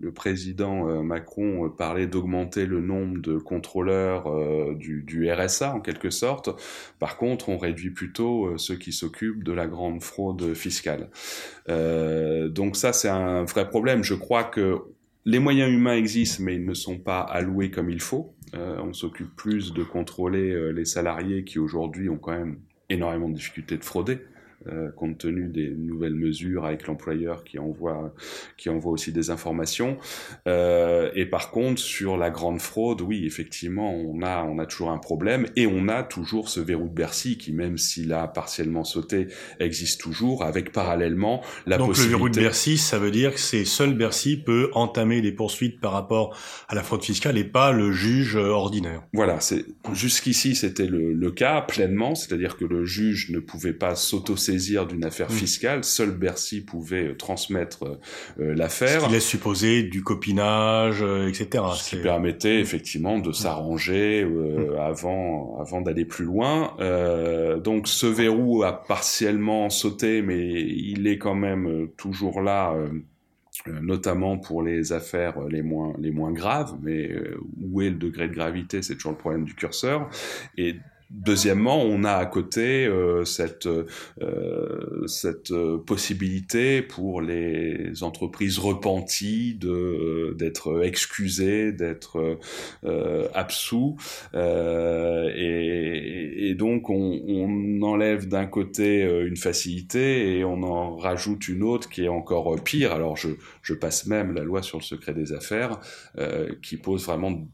le, 0.00 0.12
président 0.12 0.88
euh, 0.88 1.02
Macron 1.02 1.64
euh, 1.64 1.68
parlait 1.68 2.06
d'augmenter 2.06 2.66
le 2.66 2.80
nombre 2.80 3.20
de 3.20 3.38
contrôleurs 3.38 4.26
euh, 4.26 4.74
du, 4.74 5.30
RSA 5.30 5.74
en 5.74 5.80
quelque 5.80 6.10
sorte. 6.10 6.50
Par 6.98 7.16
contre, 7.16 7.48
on 7.48 7.56
réduit 7.56 7.90
plutôt 7.90 8.56
ceux 8.58 8.76
qui 8.76 8.92
s'occupent 8.92 9.44
de 9.44 9.52
la 9.52 9.66
grande 9.66 10.02
fraude 10.02 10.54
fiscale. 10.54 11.08
Donc 11.68 12.76
ça, 12.76 12.92
c'est 12.92 13.08
un 13.08 13.44
vrai 13.44 13.68
problème. 13.68 14.02
Je 14.02 14.14
crois 14.14 14.44
que 14.44 14.82
les 15.24 15.38
moyens 15.38 15.72
humains 15.72 15.96
existent, 15.96 16.42
mais 16.42 16.56
ils 16.56 16.64
ne 16.64 16.74
sont 16.74 16.98
pas 16.98 17.20
alloués 17.20 17.70
comme 17.70 17.90
il 17.90 18.00
faut. 18.00 18.34
On 18.54 18.92
s'occupe 18.92 19.34
plus 19.36 19.72
de 19.72 19.84
contrôler 19.84 20.72
les 20.72 20.84
salariés 20.84 21.44
qui 21.44 21.58
aujourd'hui 21.58 22.08
ont 22.08 22.18
quand 22.18 22.32
même 22.32 22.58
énormément 22.90 23.28
de 23.28 23.34
difficultés 23.34 23.78
de 23.78 23.84
frauder. 23.84 24.20
Euh, 24.68 24.90
compte 24.92 25.18
tenu 25.18 25.48
des 25.48 25.70
nouvelles 25.70 26.14
mesures 26.14 26.64
avec 26.64 26.86
l'employeur 26.86 27.42
qui 27.42 27.58
envoie 27.58 28.14
qui 28.56 28.68
envoie 28.68 28.92
aussi 28.92 29.10
des 29.10 29.30
informations. 29.30 29.98
Euh, 30.46 31.10
et 31.14 31.26
par 31.26 31.50
contre, 31.50 31.80
sur 31.80 32.16
la 32.16 32.30
grande 32.30 32.60
fraude, 32.60 33.00
oui, 33.00 33.24
effectivement, 33.26 33.92
on 33.92 34.22
a 34.22 34.44
on 34.44 34.58
a 34.58 34.66
toujours 34.66 34.90
un 34.90 34.98
problème 34.98 35.46
et 35.56 35.66
on 35.66 35.88
a 35.88 36.04
toujours 36.04 36.48
ce 36.48 36.60
verrou 36.60 36.88
de 36.88 36.94
Bercy 36.94 37.38
qui, 37.38 37.52
même 37.52 37.76
s'il 37.76 38.12
a 38.12 38.28
partiellement 38.28 38.84
sauté, 38.84 39.28
existe 39.58 40.00
toujours, 40.00 40.44
avec 40.44 40.70
parallèlement 40.70 41.42
la 41.66 41.78
Donc 41.78 41.88
possibilité. 41.88 42.12
Donc 42.12 42.20
le 42.20 42.28
verrou 42.28 42.34
de 42.34 42.40
Bercy, 42.40 42.78
ça 42.78 42.98
veut 42.98 43.10
dire 43.10 43.34
que 43.34 43.40
c'est 43.40 43.64
seul 43.64 43.94
Bercy 43.94 44.36
peut 44.36 44.70
entamer 44.74 45.22
des 45.22 45.32
poursuites 45.32 45.80
par 45.80 45.92
rapport 45.92 46.36
à 46.68 46.74
la 46.74 46.82
fraude 46.82 47.02
fiscale 47.02 47.36
et 47.36 47.44
pas 47.44 47.72
le 47.72 47.90
juge 47.90 48.36
ordinaire. 48.36 49.02
Voilà, 49.12 49.40
c'est 49.40 49.64
jusqu'ici 49.92 50.54
c'était 50.54 50.86
le, 50.86 51.12
le 51.12 51.30
cas 51.32 51.62
pleinement, 51.62 52.14
c'est-à-dire 52.14 52.56
que 52.56 52.64
le 52.64 52.84
juge 52.84 53.30
ne 53.30 53.40
pouvait 53.40 53.72
pas 53.72 53.96
sauto 53.96 54.36
saisir 54.52 54.86
d'une 54.86 55.04
affaire 55.04 55.30
mmh. 55.30 55.34
fiscale, 55.34 55.84
seul 55.84 56.10
Bercy 56.10 56.60
pouvait 56.60 57.08
euh, 57.08 57.16
transmettre 57.16 57.98
euh, 58.38 58.54
l'affaire. 58.54 59.00
Ce 59.00 59.06
qui 59.06 59.12
laisse 59.12 59.26
supposer 59.26 59.82
du 59.82 60.02
copinage, 60.02 61.02
euh, 61.02 61.28
etc. 61.28 61.64
Ce 61.74 61.90
qui 61.90 62.02
permettait 62.02 62.60
effectivement 62.60 63.18
de 63.18 63.32
s'arranger 63.32 64.22
euh, 64.22 64.72
mmh. 64.72 64.78
avant, 64.78 65.58
avant 65.60 65.80
d'aller 65.80 66.04
plus 66.04 66.24
loin. 66.24 66.74
Euh, 66.80 67.58
donc 67.58 67.88
ce 67.88 68.06
verrou 68.06 68.62
a 68.62 68.84
partiellement 68.84 69.70
sauté, 69.70 70.22
mais 70.22 70.60
il 70.60 71.06
est 71.06 71.18
quand 71.18 71.34
même 71.34 71.88
toujours 71.96 72.40
là 72.42 72.74
notamment 73.66 74.38
pour 74.38 74.62
les 74.62 74.92
affaires 74.92 75.40
les 75.48 75.62
moins 75.62 75.92
les 75.98 76.10
moins 76.10 76.32
graves, 76.32 76.74
mais 76.82 77.10
où 77.60 77.82
est 77.82 77.90
le 77.90 77.96
degré 77.96 78.28
de 78.28 78.34
gravité, 78.34 78.82
c'est 78.82 78.94
toujours 78.94 79.12
le 79.12 79.18
problème 79.18 79.44
du 79.44 79.54
curseur. 79.54 80.08
Et 80.56 80.76
Deuxièmement, 81.14 81.82
on 81.82 82.04
a 82.04 82.12
à 82.12 82.24
côté 82.24 82.86
euh, 82.86 83.26
cette, 83.26 83.66
euh, 83.66 85.06
cette 85.06 85.50
euh, 85.50 85.76
possibilité 85.76 86.80
pour 86.80 87.20
les 87.20 88.02
entreprises 88.02 88.58
repenties 88.58 89.54
de 89.54 89.68
euh, 89.68 90.34
d'être 90.34 90.82
excusées, 90.82 91.70
d'être 91.70 92.38
euh, 92.86 93.28
absous, 93.34 93.98
et, 94.34 96.48
et, 96.48 96.54
donc 96.54 96.88
on, 96.88 97.20
on 97.28 97.82
enlève 97.82 98.26
d'un 98.26 98.46
côté 98.46 99.02
une 99.02 99.36
facilité 99.36 100.38
et 100.38 100.44
on 100.44 100.62
en 100.62 100.96
rajoute 100.96 101.46
une 101.48 101.62
autre 101.62 101.90
qui 101.90 102.04
est 102.04 102.08
encore 102.08 102.56
pire. 102.62 102.92
Alors 102.92 103.18
je, 103.18 103.28
je 103.60 103.74
passe 103.74 104.06
même 104.06 104.32
la 104.32 104.44
loi 104.44 104.62
sur 104.62 104.78
le 104.78 104.82
secret 104.82 105.12
des 105.12 105.32
affaires 105.32 105.78
qui 106.62 106.78
pose 106.78 107.04
vraiment 107.04 107.46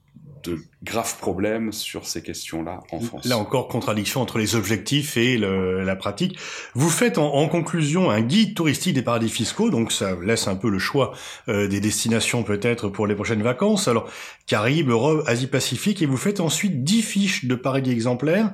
de 0.45 0.59
graves 0.83 1.17
problèmes 1.19 1.73
sur 1.73 2.07
ces 2.07 2.23
questions-là 2.23 2.81
en 2.93 3.01
France. 3.01 3.25
Là 3.25 3.39
encore, 3.39 3.69
contradiction 3.69 4.21
entre 4.21 4.39
les 4.39 4.55
objectifs 4.55 5.17
et 5.17 5.39
le, 5.39 5.85
la 5.85 5.97
pratique. 5.97 6.39
Vous 6.75 6.91
faites 6.91 7.19
en, 7.19 7.35
en, 7.35 7.49
conclusion 7.49 8.11
un 8.11 8.21
guide 8.21 8.55
touristique 8.55 8.95
des 8.95 9.03
paradis 9.03 9.29
fiscaux, 9.29 9.71
donc 9.71 9.93
ça 9.93 10.17
laisse 10.23 10.49
un 10.49 10.57
peu 10.57 10.71
le 10.71 10.79
choix 10.79 11.13
euh, 11.49 11.69
des 11.69 11.81
destinations 11.81 12.43
peut-être 12.43 12.89
pour 12.89 13.07
les 13.07 13.15
prochaines 13.15 13.43
vacances. 13.43 13.89
Alors, 13.89 14.09
Caraïbes, 14.47 14.91
Europe, 14.91 15.25
Asie-Pacifique, 15.27 16.03
et 16.03 16.07
vous 16.07 16.17
faites 16.17 16.41
ensuite 16.41 16.85
10 16.85 17.03
fiches 17.03 17.45
de 17.45 17.55
paradis 17.55 17.91
exemplaires, 17.91 18.53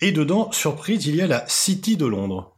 et 0.00 0.12
dedans, 0.12 0.50
surprise, 0.52 1.06
il 1.06 1.16
y 1.16 1.22
a 1.22 1.26
la 1.26 1.44
City 1.46 1.96
de 1.96 2.06
Londres. 2.06 2.56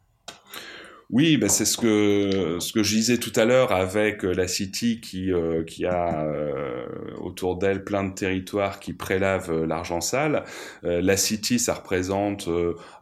Oui, 1.13 1.37
ben 1.37 1.51
c'est 1.51 1.67
ce 1.67 1.77
que 1.77 2.57
ce 2.59 2.73
que 2.73 2.83
je 2.83 2.95
disais 2.97 3.19
tout 3.19 3.33
à 3.37 3.45
l'heure 3.45 3.71
avec 3.73 4.25
euh, 4.25 4.33
la 4.33 4.49
City 4.49 4.99
qui 4.99 5.31
euh, 5.31 5.63
qui 5.63 5.85
a 5.85 6.25
euh, 6.25 6.87
autour 7.21 7.57
d'elle 7.59 7.85
plein 7.85 8.05
de 8.05 8.15
territoires 8.15 8.81
qui 8.81 8.95
prélavent 8.95 9.53
euh, 9.53 9.67
l'argent 9.67 10.01
sale. 10.01 10.45
Euh, 10.85 11.03
la 11.03 11.19
City, 11.19 11.59
ça 11.59 11.75
représente 11.75 12.49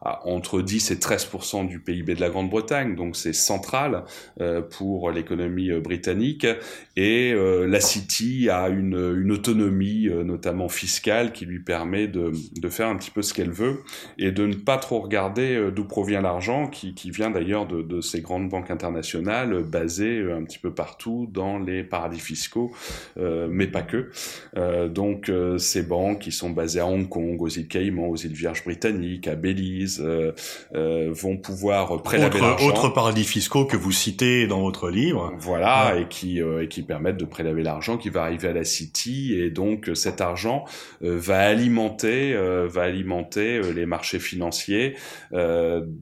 entre 0.01 0.61
10 0.61 0.91
et 0.91 0.95
13% 0.95 1.67
du 1.67 1.79
PIB 1.79 2.15
de 2.15 2.19
la 2.19 2.29
Grande-Bretagne, 2.29 2.95
donc 2.95 3.15
c'est 3.15 3.33
central 3.33 4.03
pour 4.71 5.11
l'économie 5.11 5.71
britannique. 5.79 6.45
Et 6.97 7.33
la 7.33 7.79
City 7.79 8.49
a 8.49 8.67
une 8.69 9.15
une 9.21 9.31
autonomie, 9.31 10.09
notamment 10.25 10.69
fiscale, 10.69 11.31
qui 11.31 11.45
lui 11.45 11.59
permet 11.59 12.07
de 12.07 12.31
de 12.59 12.69
faire 12.69 12.87
un 12.87 12.97
petit 12.97 13.11
peu 13.11 13.21
ce 13.21 13.33
qu'elle 13.33 13.51
veut 13.51 13.83
et 14.17 14.31
de 14.31 14.45
ne 14.45 14.55
pas 14.55 14.77
trop 14.77 14.99
regarder 14.99 15.69
d'où 15.73 15.85
provient 15.85 16.21
l'argent, 16.21 16.67
qui 16.67 16.93
qui 16.93 17.11
vient 17.11 17.29
d'ailleurs 17.31 17.67
de, 17.67 17.81
de 17.81 18.00
ces 18.01 18.21
grandes 18.21 18.49
banques 18.49 18.71
internationales 18.71 19.63
basées 19.63 20.19
euh, 20.19 20.37
un 20.37 20.43
petit 20.43 20.59
peu 20.59 20.73
partout 20.73 21.27
dans 21.31 21.59
les 21.59 21.83
paradis 21.83 22.19
fiscaux, 22.19 22.71
euh, 23.17 23.47
mais 23.49 23.67
pas 23.67 23.81
que. 23.81 24.09
Euh, 24.57 24.87
donc 24.87 25.31
ces 25.57 25.83
banques 25.83 26.19
qui 26.19 26.31
sont 26.31 26.49
basées 26.49 26.79
à 26.79 26.87
Hong 26.87 27.07
Kong, 27.07 27.41
aux 27.41 27.47
îles 27.47 27.67
Caïmans, 27.67 28.09
aux 28.09 28.15
îles 28.15 28.33
Vierges 28.33 28.63
britanniques, 28.63 29.27
à 29.27 29.35
Belize, 29.35 30.03
vont 30.73 31.37
pouvoir 31.37 32.01
prélever 32.01 32.39
l'argent. 32.39 32.67
Autres 32.67 32.89
paradis 32.89 33.23
fiscaux 33.23 33.65
que 33.65 33.77
vous 33.77 33.91
citez 33.91 34.47
dans 34.47 34.61
votre 34.61 34.89
livre. 34.89 35.33
Voilà, 35.39 35.93
ouais. 35.93 36.03
et 36.03 36.07
qui 36.07 36.39
et 36.39 36.67
qui 36.67 36.81
permettent 36.81 37.17
de 37.17 37.25
prélever 37.25 37.63
l'argent 37.63 37.97
qui 37.97 38.09
va 38.09 38.23
arriver 38.23 38.49
à 38.49 38.53
la 38.53 38.63
City, 38.63 39.35
et 39.35 39.49
donc 39.49 39.89
cet 39.93 40.21
argent 40.21 40.65
va 41.01 41.39
alimenter 41.39 42.33
va 42.67 42.83
alimenter 42.83 43.61
les 43.73 43.85
marchés 43.85 44.19
financiers 44.19 44.95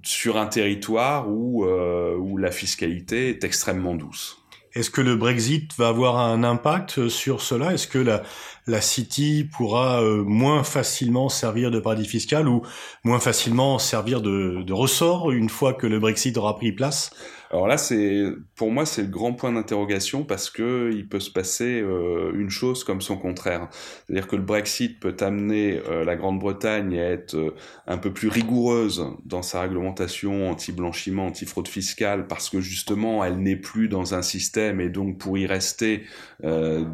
sur 0.03 0.37
un 0.37 0.47
territoire 0.47 1.29
où 1.29 1.65
euh, 1.65 1.88
où 2.17 2.37
la 2.37 2.51
fiscalité 2.51 3.29
est 3.29 3.43
extrêmement 3.43 3.95
douce. 3.95 4.37
Est-ce 4.73 4.91
que 4.91 5.01
le 5.01 5.15
Brexit 5.15 5.75
va 5.77 5.87
avoir 5.87 6.17
un 6.17 6.43
impact 6.43 7.09
sur 7.09 7.41
cela? 7.41 7.73
Est-ce 7.73 7.87
que 7.87 7.97
la, 7.97 8.21
la 8.69 8.81
City 8.81 9.49
pourra 9.51 10.01
euh, 10.01 10.23
moins 10.23 10.63
facilement 10.63 11.27
servir 11.27 11.71
de 11.71 11.79
paradis 11.79 12.05
fiscal 12.05 12.47
ou 12.47 12.61
moins 13.03 13.19
facilement 13.19 13.79
servir 13.79 14.21
de, 14.21 14.63
ressort 14.71 15.31
une 15.31 15.49
fois 15.49 15.73
que 15.73 15.87
le 15.87 15.99
Brexit 15.99 16.37
aura 16.37 16.55
pris 16.55 16.71
place? 16.71 17.11
Alors 17.51 17.65
là, 17.65 17.79
c'est 17.79 18.25
pour 18.55 18.69
moi 18.69 18.85
c'est 18.85 19.01
le 19.01 19.07
grand 19.07 19.33
point 19.33 19.51
d'interrogation 19.51 20.23
parce 20.23 20.51
que 20.51 20.91
il 20.93 21.09
peut 21.09 21.19
se 21.19 21.31
passer 21.31 21.81
euh, 21.81 22.31
une 22.35 22.51
chose 22.51 22.83
comme 22.83 23.01
son 23.01 23.17
contraire. 23.17 23.69
C'est-à-dire 24.05 24.27
que 24.27 24.35
le 24.35 24.43
Brexit 24.43 24.99
peut 24.99 25.17
amener 25.19 25.81
euh, 25.89 26.05
la 26.05 26.15
Grande-Bretagne 26.15 26.99
à 26.99 27.05
être 27.05 27.55
un 27.87 27.97
peu 27.97 28.13
plus 28.13 28.27
rigoureuse 28.27 29.03
dans 29.25 29.41
sa 29.41 29.61
réglementation 29.61 30.51
anti-blanchiment, 30.51 31.25
anti-fraude 31.25 31.67
fiscale 31.67 32.27
parce 32.27 32.51
que 32.51 32.61
justement 32.61 33.23
elle 33.23 33.39
n'est 33.39 33.55
plus 33.55 33.87
dans 33.87 34.13
un 34.13 34.21
système 34.21 34.79
et 34.79 34.89
donc 34.89 35.17
pour 35.17 35.35
y 35.39 35.47
rester 35.47 36.03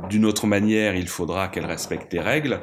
d'une 0.10 0.26
autre 0.26 0.48
manière, 0.48 0.96
il 0.96 1.08
faudra 1.08 1.50
qu'elle 1.50 1.65
respecte 1.66 2.14
les 2.14 2.20
règles. 2.20 2.60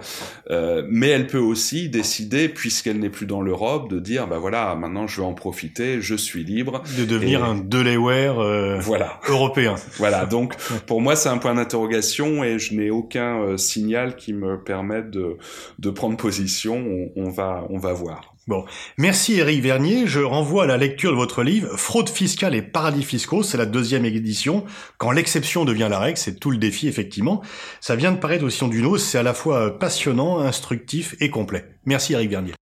Euh, 0.51 0.87
mais 0.89 1.09
elle 1.09 1.27
peut 1.27 1.39
aussi 1.39 1.89
décider, 1.89 2.49
puisqu'elle 2.49 2.99
n'est 2.99 3.11
plus 3.11 3.27
dans 3.27 3.41
l'Europe, 3.41 3.91
de 3.91 3.99
dire 3.99 4.27
bah 4.27 4.39
voilà, 4.39 4.75
maintenant 4.75 5.07
je 5.07 5.21
vais 5.21 5.27
en 5.27 5.35
profiter, 5.35 6.01
je 6.01 6.15
suis 6.15 6.45
libre. 6.45 6.83
De 6.97 7.05
devenir 7.05 7.41
et... 7.41 7.49
un 7.49 7.55
Delaware 7.55 8.41
euh, 8.41 8.79
voilà. 8.81 9.21
européen. 9.29 9.75
voilà, 9.97 10.27
donc 10.27 10.57
pour 10.87 11.01
moi 11.01 11.17
c'est 11.17 11.29
un 11.29 11.39
point 11.39 11.55
d'interrogation 11.55 12.45
et 12.45 12.59
je 12.59 12.75
n'ai 12.75 12.91
aucun 12.91 13.41
euh, 13.41 13.57
signal 13.57 14.17
qui 14.17 14.33
me 14.33 14.63
permette 14.63 15.11
de, 15.11 15.37
de 15.79 15.91
prendre 15.91 16.17
position. 16.17 16.77
On, 16.77 17.11
on, 17.17 17.31
va, 17.31 17.65
on 17.71 17.79
va 17.79 17.93
voir. 17.93 18.32
Bon, 18.49 18.65
merci 18.99 19.35
Eric 19.39 19.63
Vernier. 19.63 20.07
Je 20.07 20.19
renvoie 20.19 20.65
à 20.65 20.67
la 20.67 20.77
lecture 20.77 21.13
de 21.13 21.17
votre 21.17 21.45
livre 21.45 21.77
Fraude 21.77 22.09
fiscale 22.09 22.57
et 22.57 22.63
paradis 22.63 23.05
fiscaux. 23.05 23.45
C'est 23.45 23.57
la 23.57 23.67
deuxième 23.67 24.05
édition. 24.05 24.65
Quand 24.99 25.13
l'exception 25.13 25.65
devient 25.65 25.87
la 25.89 26.01
règle, 26.01 26.19
c'est 26.19 26.41
tout 26.41 26.51
le 26.51 26.59
défi 26.59 26.89
effectivement. 26.89 27.43
Ça 27.81 27.95
vient 27.95 28.11
de 28.11 28.19
paraître 28.19 28.45
aussi 28.45 28.65
en 28.65 28.69
d'une 28.69 28.99
c'est 28.99 29.19
à 29.19 29.23
la 29.23 29.35
fois 29.35 29.79
passionnant, 29.79 30.41
instructif 30.41 31.15
et 31.21 31.31
complet. 31.31 31.65
Merci 31.85 32.15
Eric 32.15 32.31
Vernier. 32.31 32.55